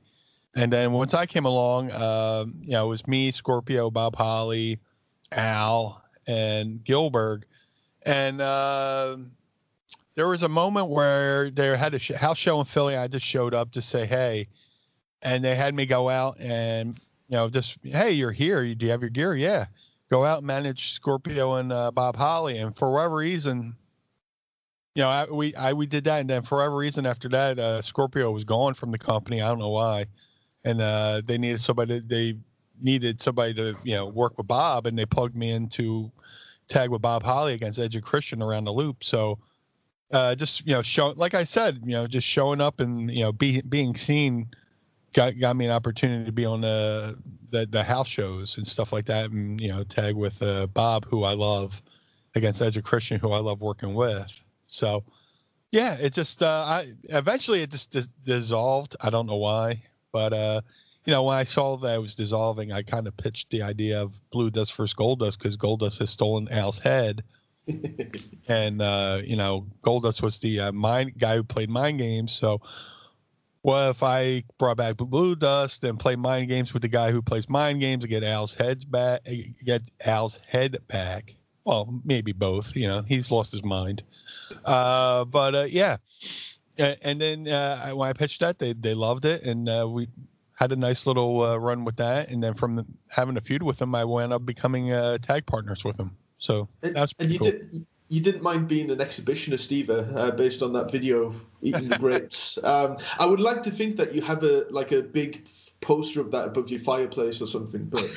[0.55, 4.79] And then once I came along, um, you know, it was me, Scorpio, Bob Holly,
[5.31, 7.43] Al, and Gillberg,
[8.05, 8.41] and.
[8.41, 9.17] Uh,
[10.15, 12.95] there was a moment where they had a house show in Philly.
[12.95, 14.47] I just showed up to say hey,
[15.21, 16.97] and they had me go out and
[17.29, 18.63] you know just hey, you're here.
[18.75, 19.35] Do you have your gear?
[19.35, 19.65] Yeah.
[20.11, 22.57] Go out and manage Scorpio and uh, Bob Holly.
[22.57, 23.77] And for whatever reason,
[24.93, 27.57] you know, I, we I we did that, and then for whatever reason after that,
[27.57, 29.41] uh, Scorpio was gone from the company.
[29.41, 30.07] I don't know why,
[30.65, 32.01] and uh, they needed somebody.
[32.05, 32.37] They
[32.81, 36.11] needed somebody to you know work with Bob, and they plugged me into
[36.67, 39.05] tag with Bob Holly against Edge and Christian around the loop.
[39.05, 39.39] So
[40.11, 43.21] uh, just you know, show like I said, you know, just showing up and you
[43.21, 44.49] know, be, being seen
[45.13, 47.17] got got me an opportunity to be on the
[47.51, 51.05] the, the house shows and stuff like that, and you know, tag with uh, Bob,
[51.05, 51.81] who I love,
[52.35, 54.31] against Edge of Christian, who I love working with.
[54.67, 55.03] So,
[55.71, 58.95] yeah, it just uh, I eventually it just dis- dissolved.
[59.01, 60.61] I don't know why, but uh,
[61.05, 64.01] you know, when I saw that it was dissolving, I kind of pitched the idea
[64.01, 67.23] of Blue Dust versus Gold Dust because Gold Dust has stolen Al's head,
[68.47, 72.31] and uh, you know, Gold Dust was the uh, mind guy who played mind games.
[72.31, 72.61] So,
[73.61, 77.21] what if I brought back Blue Dust and play mind games with the guy who
[77.21, 79.21] plays mind games and get Al's heads back,
[79.63, 81.35] get Al's head back?
[81.63, 82.75] Well, maybe both.
[82.75, 84.03] You know, he's lost his mind.
[84.65, 85.97] Uh, but uh, yeah.
[86.77, 90.07] And then uh, when I pitched that, they they loved it, and uh, we
[90.55, 92.29] had a nice little uh, run with that.
[92.29, 95.45] And then from the, having a feud with them, I wound up becoming uh, tag
[95.45, 96.17] partners with them.
[96.39, 97.51] So that's and you cool.
[97.51, 101.97] did you didn't mind being an exhibitionist either, uh, based on that video eating the
[101.97, 102.59] grapes.
[102.63, 105.47] Um, I would like to think that you have a like a big
[105.79, 108.07] poster of that above your fireplace or something, but.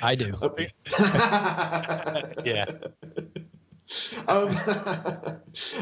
[0.00, 0.34] I do.
[2.44, 2.66] Yeah.
[4.28, 4.56] um,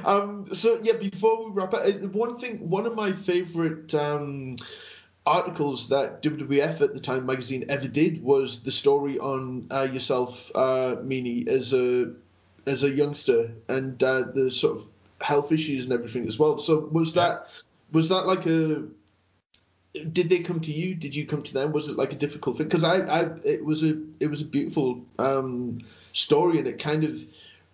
[0.05, 4.57] um, so yeah, before we wrap up, uh, one thing, one of my favorite um,
[5.27, 10.51] articles that WWF at the time magazine ever did was the story on uh, yourself,
[10.55, 12.13] uh, Meanie, as a
[12.67, 14.87] as a youngster and uh, the sort of
[15.21, 16.59] health issues and everything as well.
[16.59, 17.49] So was that
[17.93, 18.85] was that like a
[20.13, 20.95] did they come to you?
[20.95, 21.73] Did you come to them?
[21.73, 22.69] Was it like a difficult thing?
[22.69, 25.79] Because I, I, it was a, it was a beautiful um,
[26.13, 27.19] story, and it kind of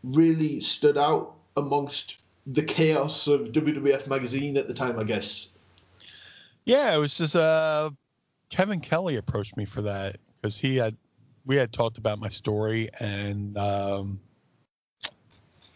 [0.05, 4.99] really stood out amongst the chaos of WWF magazine at the time.
[4.99, 5.49] I guess.
[6.65, 7.91] Yeah, it was just uh,
[8.51, 10.97] Kevin Kelly approached me for that because he had
[11.45, 14.21] we had talked about my story and um,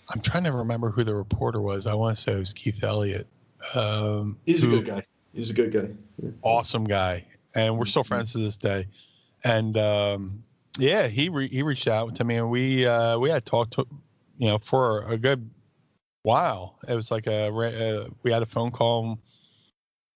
[0.08, 1.86] I'm trying to remember who the reporter was.
[1.86, 3.26] I want to say it was Keith Elliott.
[3.74, 5.04] Um, He's a good guy.
[5.34, 5.90] He's a good guy.
[6.22, 6.30] Yeah.
[6.42, 8.86] awesome guy, and we're still friends to this day.
[9.44, 10.44] And um,
[10.78, 13.86] yeah, he re- he reached out to me, and we uh, we had talked to,
[14.38, 15.50] you know, for a good
[16.22, 16.78] while.
[16.88, 19.18] It was like a re- uh, we had a phone call,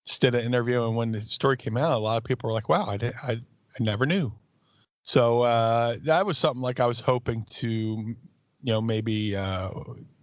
[0.05, 2.53] just did an interview, and when the story came out, a lot of people were
[2.53, 4.33] like, "Wow, I did, I I never knew."
[5.03, 8.15] So uh, that was something like I was hoping to, you
[8.63, 9.71] know, maybe uh,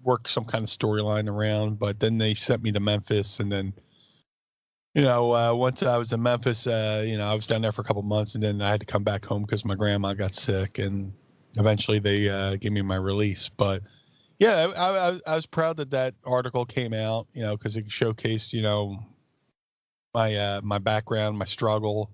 [0.03, 1.79] work some kind of storyline around.
[1.79, 3.73] But then they sent me to Memphis, and then
[4.95, 7.73] you know, uh, once I was in Memphis, uh, you know, I was down there
[7.73, 10.15] for a couple months, and then I had to come back home because my grandma
[10.15, 11.13] got sick, and
[11.57, 13.49] eventually they uh, gave me my release.
[13.49, 13.83] But
[14.39, 17.87] yeah, I, I, I was proud that that article came out, you know, because it
[17.89, 18.99] showcased, you know,
[20.15, 22.11] my uh, my background, my struggle,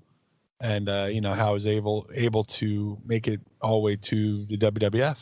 [0.61, 3.97] and uh, you know how I was able able to make it all the way
[3.97, 5.16] to the WWF.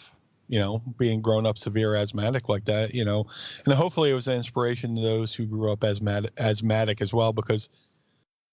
[0.48, 3.24] You know, being grown up severe asthmatic like that, you know,
[3.64, 7.32] and hopefully it was an inspiration to those who grew up asthmatic, asthmatic as well,
[7.32, 7.70] because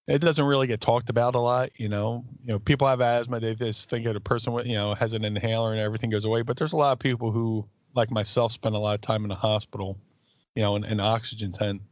[0.06, 1.78] it doesn't really get talked about a lot.
[1.78, 4.74] You know, you know, people have asthma, they just think of a person with, you
[4.74, 6.42] know, has an inhaler and everything goes away.
[6.42, 9.28] But there's a lot of people who, like myself, spend a lot of time in
[9.28, 9.98] the hospital,
[10.54, 11.82] you know, in an oxygen tent,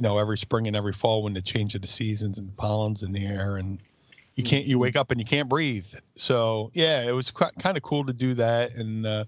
[0.00, 2.52] you know, every spring and every fall when the change of the seasons and the
[2.52, 3.82] pollens in the air and
[4.34, 5.84] you can't you wake up and you can't breathe.
[6.14, 9.24] So yeah it was quite, kind of cool to do that and uh,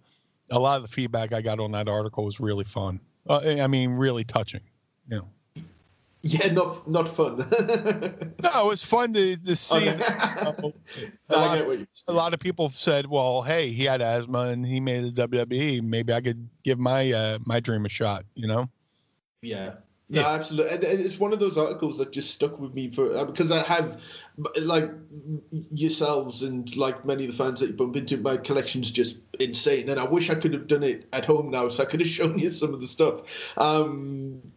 [0.51, 3.01] a lot of the feedback i got on that article was really fun.
[3.29, 4.63] Uh, i mean really touching
[5.11, 5.29] you know.
[6.23, 7.37] Yeah, not not fun.
[8.43, 9.99] no it was fun to, to see Okay.
[9.99, 10.73] that, you know,
[11.29, 13.85] No, a, I lot, get what you a lot of people said well hey he
[13.85, 17.85] had asthma and he made the wwe maybe i could give my uh, my dream
[17.85, 18.71] a shot you know?
[19.43, 19.75] Yeah.
[20.13, 20.29] No, Yeah.
[20.29, 23.25] absolutely, and, and it's one of those articles that just stuck with me for uh,
[23.25, 23.99] because I have,
[24.61, 24.91] like
[25.73, 29.89] yourselves and like many of the fans that you bump into, my collection's just insane,
[29.89, 32.09] and I wish I could have done it at home now, so I could have
[32.21, 33.57] shown you some of the stuff.
[33.57, 34.53] Um,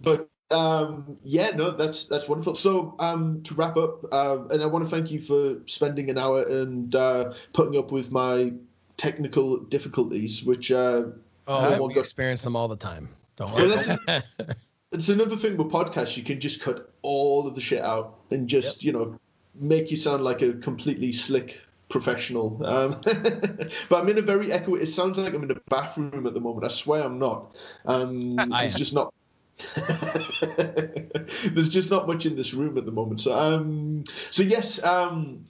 [0.00, 2.54] but um, yeah, no, that's that's wonderful.
[2.54, 6.16] So um, to wrap up, uh, and I want to thank you for spending an
[6.16, 8.54] hour and uh, putting up with my
[8.96, 10.72] technical difficulties, which.
[10.72, 11.02] Uh,
[11.50, 13.08] Oh, we experience them all the time.
[13.38, 14.22] Don't Well, worry.
[14.92, 16.16] it's another thing with podcasts.
[16.16, 19.18] You can just cut all of the shit out and just you know
[19.54, 22.64] make you sound like a completely slick professional.
[22.66, 26.34] Um, but i'm in a very echo it sounds like i'm in a bathroom at
[26.34, 26.64] the moment.
[26.64, 27.56] I swear i'm not.
[27.86, 29.14] Um, it's just not
[31.52, 33.20] there's just not much in this room at the moment.
[33.20, 35.46] So um so yes um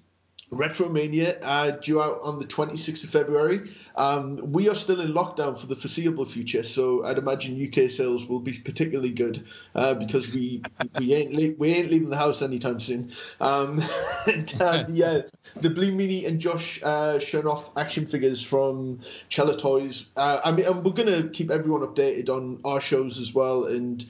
[0.51, 3.71] Retromania uh, due out on the 26th of February.
[3.97, 8.27] Um, we are still in lockdown for the foreseeable future, so I'd imagine UK sales
[8.27, 10.63] will be particularly good uh, because we
[10.99, 13.13] we ain't we ain't leaving the house anytime soon.
[13.41, 13.83] Um,
[14.27, 15.23] and uh, yeah,
[15.57, 20.09] the Blue Meanie and Josh uh, showing off action figures from Chella Toys.
[20.17, 24.05] Uh, I mean, and we're gonna keep everyone updated on our shows as well, and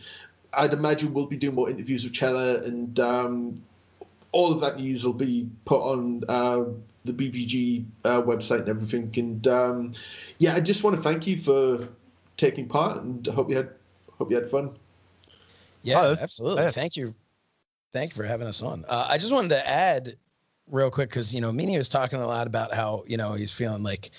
[0.53, 3.01] I'd imagine we'll be doing more interviews with Chella and.
[3.01, 3.63] Um,
[4.33, 6.65] all of that news will be put on uh,
[7.05, 9.11] the BBG uh, website and everything.
[9.17, 9.93] And um,
[10.39, 11.89] yeah, I just want to thank you for
[12.37, 13.71] taking part, and I hope you had
[14.19, 14.77] hope you had fun.
[15.83, 16.65] Yeah, Oh, that's- absolutely.
[16.65, 16.71] yeah.
[16.71, 17.15] Thank you.
[17.93, 18.85] Thank you for having us on.
[18.89, 20.17] Uh, I just wanted to add
[20.71, 23.53] real quick because you know Meanie was talking a lot about how you know he's
[23.53, 24.11] feeling like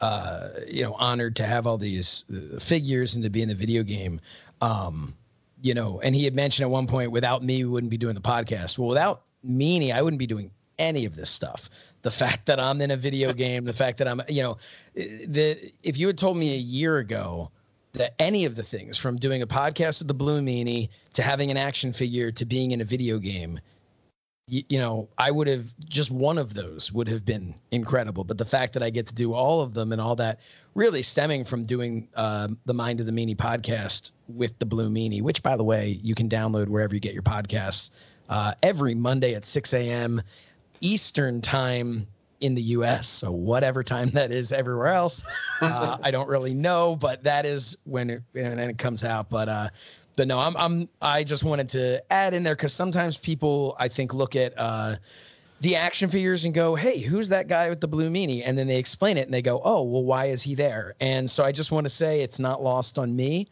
[0.00, 3.54] uh, you know honored to have all these uh, figures and to be in the
[3.54, 4.20] video game.
[4.60, 5.14] Um,
[5.62, 8.14] you know, and he had mentioned at one point, without me, we wouldn't be doing
[8.14, 8.76] the podcast.
[8.78, 11.68] Well, without Meanie, I wouldn't be doing any of this stuff.
[12.02, 14.58] The fact that I'm in a video game, the fact that I'm, you know,
[14.94, 17.50] the if you had told me a year ago
[17.92, 21.50] that any of the things from doing a podcast with the Blue Meanie to having
[21.50, 23.60] an action figure to being in a video game,
[24.48, 28.24] you, you know, I would have just one of those would have been incredible.
[28.24, 30.40] But the fact that I get to do all of them and all that
[30.74, 35.22] really stemming from doing uh, the Mind of the Meanie podcast with the Blue Meanie,
[35.22, 37.90] which, by the way, you can download wherever you get your podcasts
[38.28, 40.22] uh, every Monday at 6 a.m.
[40.80, 42.06] Eastern time
[42.40, 43.08] in the US.
[43.08, 45.24] So whatever time that is everywhere else,
[45.60, 49.30] uh, I don't really know, but that is when it, when it comes out.
[49.30, 49.68] But uh,
[50.16, 53.88] but no, I'm I'm I just wanted to add in there because sometimes people I
[53.88, 54.96] think look at uh,
[55.60, 58.42] the action figures and go, hey, who's that guy with the blue meanie?
[58.44, 60.94] And then they explain it and they go, oh, well, why is he there?
[61.00, 63.48] And so I just want to say it's not lost on me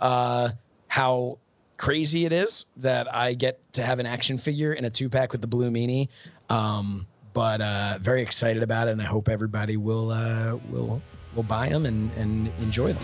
[0.00, 0.50] uh,
[0.88, 1.38] how
[1.76, 5.32] crazy it is that I get to have an action figure in a two pack
[5.32, 6.08] with the blue meanie.
[6.50, 11.02] Um, but uh, very excited about it, and I hope everybody will uh, will
[11.34, 13.02] will buy them and, and enjoy them.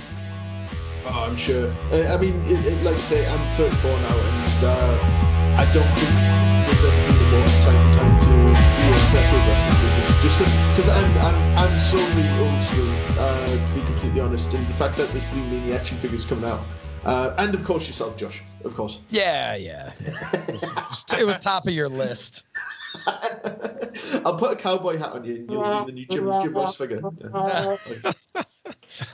[1.06, 1.72] Oh, I'm sure.
[1.92, 6.14] I mean, it, it, like I say, I'm 34 now, and uh, I don't think
[6.68, 10.22] there's ever been a more exciting time to be a retro wrestling business.
[10.22, 14.66] Just because I'm I'm I'm so really old school, uh, to be completely honest, and
[14.68, 16.62] the fact that there's Blue Meanie action figures coming out.
[17.04, 18.42] Uh, and of course yourself, Josh.
[18.64, 19.00] Of course.
[19.10, 19.92] Yeah, yeah.
[21.18, 22.44] It was, top of your list.
[24.24, 26.76] I'll put a cowboy hat on you, and you'll be the new Jim, Jim Ross
[26.76, 27.00] figure.
[27.20, 27.76] Yeah.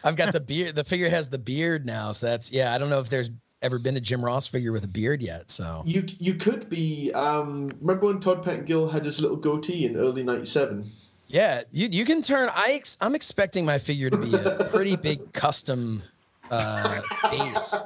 [0.05, 0.75] I've got the beard.
[0.77, 2.75] The figure has the beard now, so that's yeah.
[2.75, 3.31] I don't know if there's
[3.63, 5.51] ever been a Jim Ross figure with a beard yet.
[5.51, 7.13] So you you could be.
[7.13, 10.91] Um, remember when Todd Pettengill had his little goatee in early '97?
[11.29, 12.49] Yeah, you you can turn.
[12.53, 16.03] I ex, I'm expecting my figure to be a pretty big custom
[16.51, 17.83] uh, base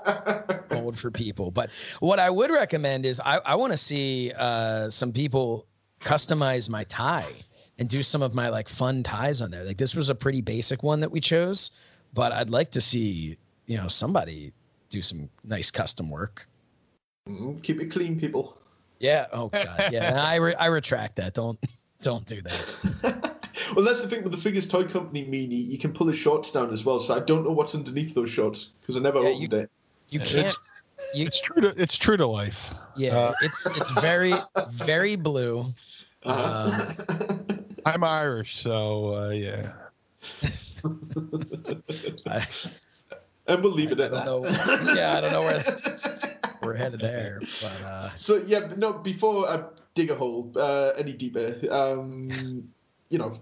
[0.70, 1.50] mold for people.
[1.50, 5.66] But what I would recommend is I, I want to see uh, some people
[6.00, 7.32] customize my tie
[7.78, 9.64] and do some of my like fun ties on there.
[9.64, 11.72] Like this was a pretty basic one that we chose,
[12.12, 13.36] but I'd like to see
[13.66, 14.52] you know somebody
[14.90, 16.46] do some nice custom work.
[17.28, 18.56] Mm, keep it clean, people.
[18.98, 19.26] Yeah.
[19.32, 19.90] Oh god.
[19.92, 20.22] Yeah.
[20.22, 21.34] I re- I retract that.
[21.34, 21.58] Don't
[22.02, 23.16] don't do that.
[23.76, 25.68] well, that's the thing with the figures toy company meanie.
[25.68, 28.30] You can pull the shorts down as well, so I don't know what's underneath those
[28.30, 29.70] shorts because I never Yeah, opened you- it.
[30.10, 30.58] You can't.
[31.14, 32.70] You, It's true to it's true to life.
[32.96, 34.32] yeah, Uh, it's it's very
[34.68, 35.64] very blue.
[36.24, 36.72] Uh-huh.
[37.86, 39.72] I'm Irish, so uh, yeah.
[42.28, 42.46] I,
[43.46, 44.26] and we'll leave it I at don't that.
[44.26, 44.94] know.
[44.94, 45.64] Yeah, I don't know where
[46.62, 48.92] we're headed there, but uh, So yeah, but no.
[48.94, 52.68] Before I dig a hole uh, any deeper, um,
[53.10, 53.38] you know,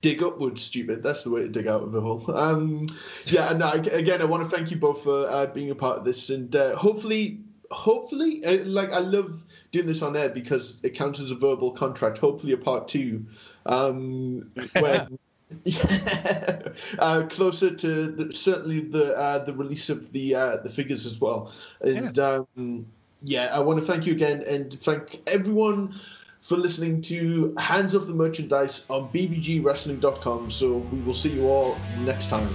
[0.00, 0.62] dig upwards.
[0.62, 1.02] Stupid.
[1.02, 2.24] That's the way to dig out of a hole.
[2.40, 2.86] Um,
[3.26, 5.98] yeah, and I, again, I want to thank you both for uh, being a part
[5.98, 10.82] of this, and uh, hopefully, hopefully, uh, like I love doing this on air because
[10.82, 12.18] it counts as a verbal contract.
[12.18, 13.26] Hopefully, a part two,
[13.66, 14.50] um,
[14.80, 15.18] when.
[15.64, 16.68] Yeah,
[17.00, 21.20] uh, closer to the, certainly the uh, the release of the uh, the figures as
[21.20, 22.86] well, and um,
[23.22, 25.98] yeah, I want to thank you again and thank everyone
[26.40, 30.50] for listening to Hands of the Merchandise on bbgwrestling.com.
[30.50, 32.52] So we will see you all next time.